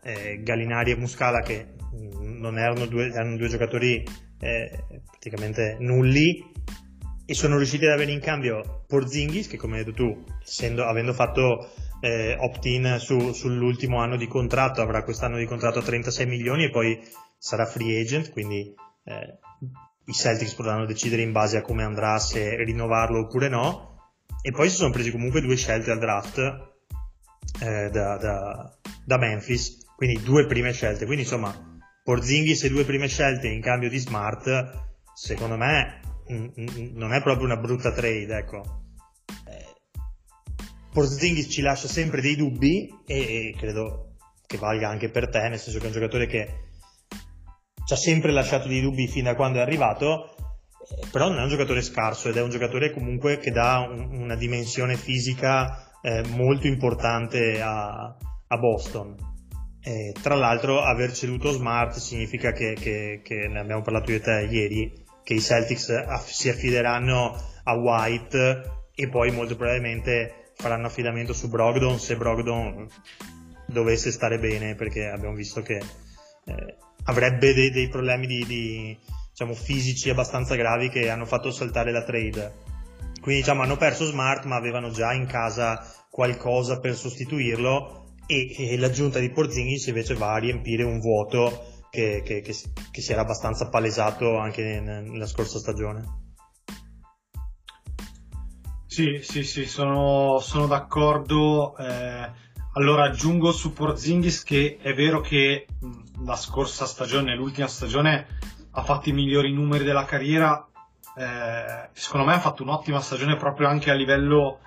[0.08, 4.02] eh, Gallinari e Muscala che mh, non erano due, erano due giocatori
[4.40, 6.44] eh, praticamente nulli
[7.26, 11.12] e sono riusciti ad avere in cambio Porzingis che come hai detto tu, essendo, avendo
[11.12, 11.68] fatto
[12.00, 16.70] eh, opt-in su- sull'ultimo anno di contratto, avrà quest'anno di contratto a 36 milioni e
[16.70, 16.98] poi
[17.36, 19.38] sarà free agent, quindi eh,
[20.06, 23.86] i Celtics potranno decidere in base a come andrà se rinnovarlo oppure no.
[24.40, 26.38] E poi si sono presi comunque due scelte al draft
[27.60, 31.06] eh, da, da- da Memphis, quindi due prime scelte.
[31.06, 31.52] Quindi insomma,
[32.04, 34.70] Porzingis e due prime scelte in cambio di Smart,
[35.12, 36.00] secondo me
[36.32, 38.82] mm, mm, non è proprio una brutta trade, ecco.
[39.48, 39.66] Eh,
[40.92, 44.14] Porzingis ci lascia sempre dei dubbi e, e credo
[44.46, 46.54] che valga anche per te, nel senso che è un giocatore che
[47.84, 50.36] ci ha sempre lasciato dei dubbi fin da quando è arrivato,
[50.88, 54.20] eh, però non è un giocatore scarso ed è un giocatore comunque che dà un-
[54.20, 59.37] una dimensione fisica eh, molto importante a, a Boston.
[59.80, 64.20] E, tra l'altro aver ceduto Smart significa che, che- che ne abbiamo parlato io e
[64.20, 68.62] te ieri, che i Celtics aff- si affideranno a White
[68.94, 72.88] e poi molto probabilmente faranno affidamento su Brogdon se Brogdon
[73.66, 78.98] dovesse stare bene perché abbiamo visto che eh, avrebbe dei, dei problemi di, di,
[79.30, 82.54] diciamo, fisici abbastanza gravi che hanno fatto saltare la trade.
[83.20, 88.76] Quindi diciamo hanno perso Smart ma avevano già in casa qualcosa per sostituirlo e, e
[88.76, 92.54] l'aggiunta di Porzingis invece va a riempire un vuoto che, che, che,
[92.90, 96.26] che si era abbastanza palesato anche nella scorsa stagione.
[98.86, 101.74] Sì, sì, sì, sono, sono d'accordo.
[101.78, 102.30] Eh,
[102.74, 105.66] allora aggiungo su Porzingis che è vero che
[106.24, 108.26] la scorsa stagione, l'ultima stagione,
[108.72, 110.68] ha fatto i migliori numeri della carriera.
[111.16, 114.60] Eh, secondo me ha fatto un'ottima stagione proprio anche a livello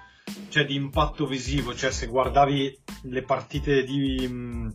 [0.49, 1.73] cioè, di impatto visivo.
[1.73, 4.69] Cioè, se guardavi le partite di,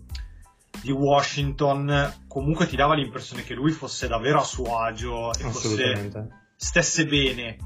[0.82, 6.30] di Washington, comunque ti dava l'impressione che lui fosse davvero a suo agio e fosse,
[6.56, 7.56] stesse bene.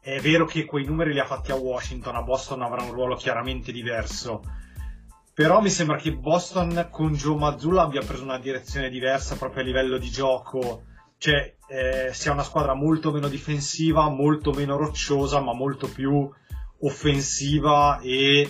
[0.00, 3.14] È vero che quei numeri li ha fatti a Washington, a Boston avrà un ruolo
[3.14, 4.42] chiaramente diverso.
[5.34, 9.66] Però mi sembra che Boston con Joe Mazzulla abbia preso una direzione diversa proprio a
[9.66, 10.82] livello di gioco.
[11.16, 16.28] Cioè, eh, sia una squadra molto meno difensiva, molto meno rocciosa, ma molto più
[16.80, 18.48] offensiva e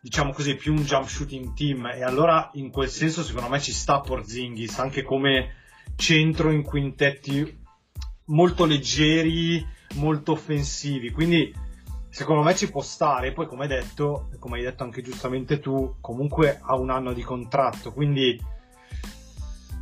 [0.00, 1.86] diciamo così, più un jump shooting team.
[1.86, 5.54] E allora in quel senso secondo me ci sta Porzingis anche come
[5.96, 7.58] centro in quintetti
[8.26, 9.64] molto leggeri,
[9.96, 11.52] molto offensivi, quindi
[12.08, 15.96] secondo me ci può stare, poi come hai detto, come hai detto anche giustamente tu,
[16.00, 18.40] comunque ha un anno di contratto, quindi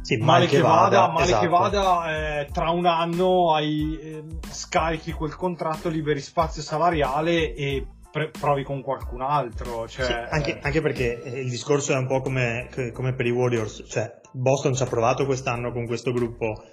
[0.08, 1.42] sì, male, che vada, vada male esatto.
[1.42, 7.86] che vada, eh, tra un anno hai, eh, scarichi quel contratto, liberi spazio salariale e
[8.10, 9.86] pre- provi con qualcun altro.
[9.86, 10.60] Cioè, sì, anche, eh...
[10.62, 14.82] anche, perché il discorso è un po' come, come, per i Warriors, cioè Boston ci
[14.82, 16.64] ha provato quest'anno con questo gruppo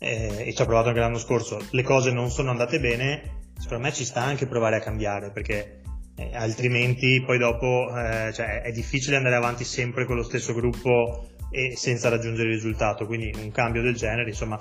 [0.00, 3.84] eh, e ci ha provato anche l'anno scorso, le cose non sono andate bene, secondo
[3.84, 5.82] me ci sta anche provare a cambiare perché
[6.16, 11.28] eh, altrimenti poi dopo eh, cioè, è difficile andare avanti sempre con lo stesso gruppo
[11.50, 14.58] e senza raggiungere il risultato, quindi un cambio del genere, insomma,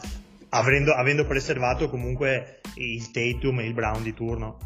[0.50, 4.58] avendo, avendo preservato comunque il Tatum e il Brown di turno.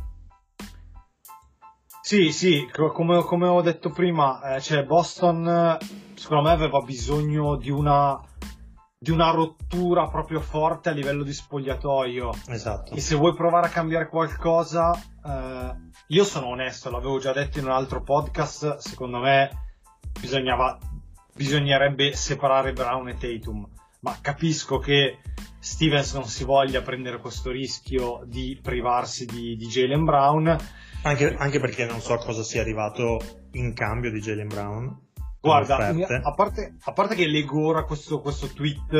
[2.02, 5.78] Sì, sì, come, come ho detto prima, eh, cioè Boston
[6.16, 8.20] secondo me aveva bisogno di una,
[8.98, 12.32] di una rottura proprio forte a livello di spogliatoio.
[12.48, 12.94] Esatto.
[12.94, 15.76] E se vuoi provare a cambiare qualcosa, eh,
[16.08, 19.50] io sono onesto, l'avevo già detto in un altro podcast, secondo me
[20.20, 20.78] bisognava,
[21.34, 23.68] bisognerebbe separare Brown e Tatum.
[24.02, 25.20] Ma capisco che
[25.60, 30.58] Stevens non si voglia prendere questo rischio di privarsi di, di Jalen Brown
[31.04, 33.20] anche, anche, perché non so cosa sia arrivato
[33.54, 35.02] in cambio di Jalen Brown.
[35.42, 38.94] Guarda, a parte, a parte, che leggo ora questo, questo tweet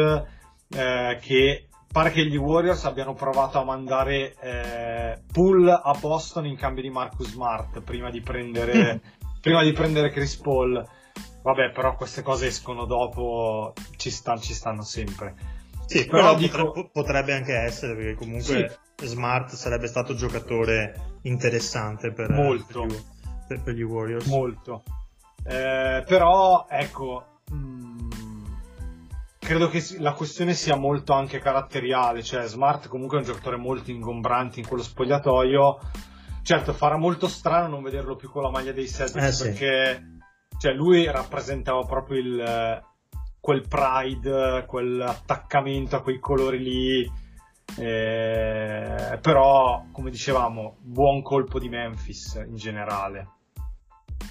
[0.68, 6.58] eh, che pare che gli Warriors abbiano provato a mandare eh, Pool a Boston in
[6.58, 9.00] cambio di Marcus Smart prima di prendere,
[9.40, 10.86] prima di prendere Chris Paul.
[11.44, 15.36] Vabbè, però queste cose escono dopo, ci, sta, ci stanno sempre.
[15.86, 16.90] Sì, però, però dico...
[16.92, 19.06] potrebbe anche essere, perché comunque sì.
[19.08, 22.86] Smart sarebbe stato giocatore interessante per, Molto.
[23.48, 24.26] per, per gli Warriors.
[24.28, 24.84] Molto.
[25.46, 28.52] Eh, però, ecco, mh, mm,
[29.38, 33.92] credo che la questione sia molto anche caratteriale, cioè Smart comunque è un giocatore molto
[33.92, 35.80] ingombrante in quello spogliatoio.
[36.42, 40.13] Certo, farà molto strano non vederlo più con la maglia dei Celtics eh, perché sì.
[40.64, 42.82] Cioè, lui rappresentava proprio il
[43.42, 47.12] quel pride, quell'attaccamento a quei colori lì.
[47.78, 53.28] Eh, però, come dicevamo, buon colpo di Memphis in generale.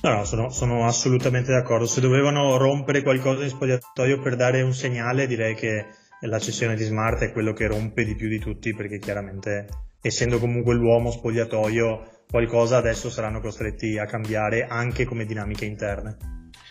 [0.01, 1.85] No, no, sono, sono, assolutamente d'accordo.
[1.85, 5.89] Se dovevano rompere qualcosa in spogliatoio per dare un segnale, direi che
[6.21, 9.69] la cessione di Smart è quello che rompe di più di tutti, perché chiaramente,
[10.01, 16.17] essendo comunque l'uomo spogliatoio, qualcosa adesso saranno costretti a cambiare anche come dinamiche interne.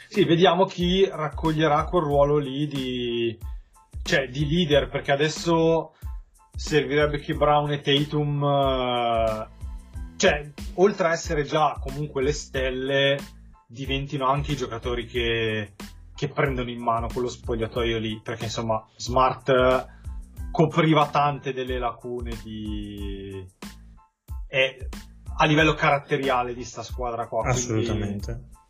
[0.09, 3.37] Sì, vediamo chi raccoglierà quel ruolo lì di,
[4.01, 5.93] cioè, di leader, perché adesso
[6.55, 9.45] servirebbe che Brown e Tatum, uh,
[10.15, 13.19] cioè, oltre a essere già comunque le stelle,
[13.67, 15.73] diventino anche i giocatori che,
[16.15, 19.89] che prendono in mano quello spogliatoio lì, perché insomma Smart
[20.49, 23.45] copriva tante delle lacune di...
[24.47, 24.89] E,
[25.41, 27.49] a livello caratteriale di sta squadra qua.
[27.49, 28.25] Assolutamente.
[28.25, 28.61] Quindi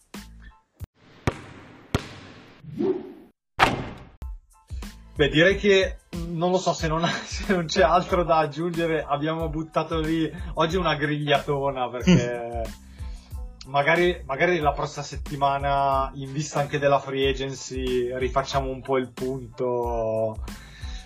[5.13, 5.97] Beh, direi che
[6.30, 9.05] non lo so se non, se non, c'è altro da aggiungere.
[9.07, 12.63] Abbiamo buttato lì oggi una grigliatona perché
[13.67, 19.11] magari, magari la prossima settimana, in vista anche della free agency, rifacciamo un po' il
[19.11, 20.43] punto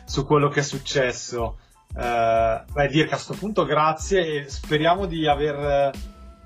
[0.06, 1.58] su quello che è successo.
[1.94, 5.92] Eh, beh, Dirk, a questo punto grazie e speriamo di aver eh,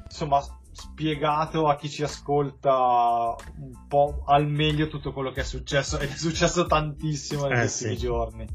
[0.05, 0.39] insomma
[0.71, 6.09] spiegato a chi ci ascolta un po' al meglio tutto quello che è successo ed
[6.09, 7.97] è successo tantissimo negli Eh, ultimi sì.
[7.97, 8.47] giorni.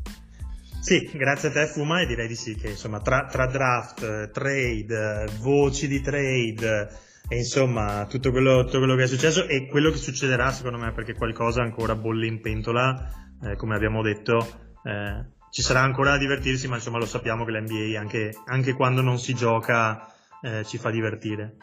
[0.81, 4.31] Sì, grazie a te Fuma e direi di sì che insomma tra, tra draft, eh,
[4.31, 6.89] trade, eh, voci di trade
[7.27, 10.93] e insomma tutto quello, tutto quello che è successo e quello che succederà secondo me
[10.93, 13.11] perché qualcosa ancora bolle in pentola,
[13.43, 14.37] eh, come abbiamo detto,
[14.85, 15.25] eh,
[15.55, 19.21] ci sarà ancora da divertirsi ma insomma lo sappiamo che l'NBA anche, anche quando non
[19.21, 21.59] si gioca eh, ci fa divertire.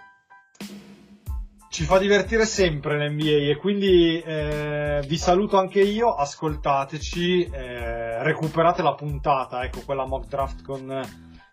[1.69, 8.81] Ci fa divertire sempre l'NBA e quindi eh, vi saluto anche io, ascoltateci, eh, recuperate
[8.81, 11.01] la puntata, ecco quella mock draft con,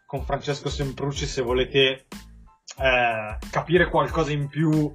[0.06, 2.06] con Francesco Semprucci se volete
[2.78, 4.94] eh, capire qualcosa in più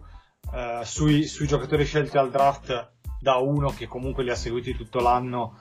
[0.53, 4.99] eh, sui, sui giocatori scelti al draft da uno che comunque li ha seguiti tutto
[4.99, 5.59] l'anno,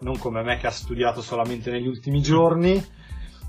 [0.00, 2.84] non come me che ha studiato solamente negli ultimi giorni.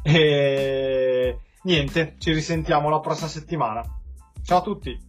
[0.01, 3.83] E niente, ci risentiamo la prossima settimana.
[4.43, 5.08] Ciao a tutti!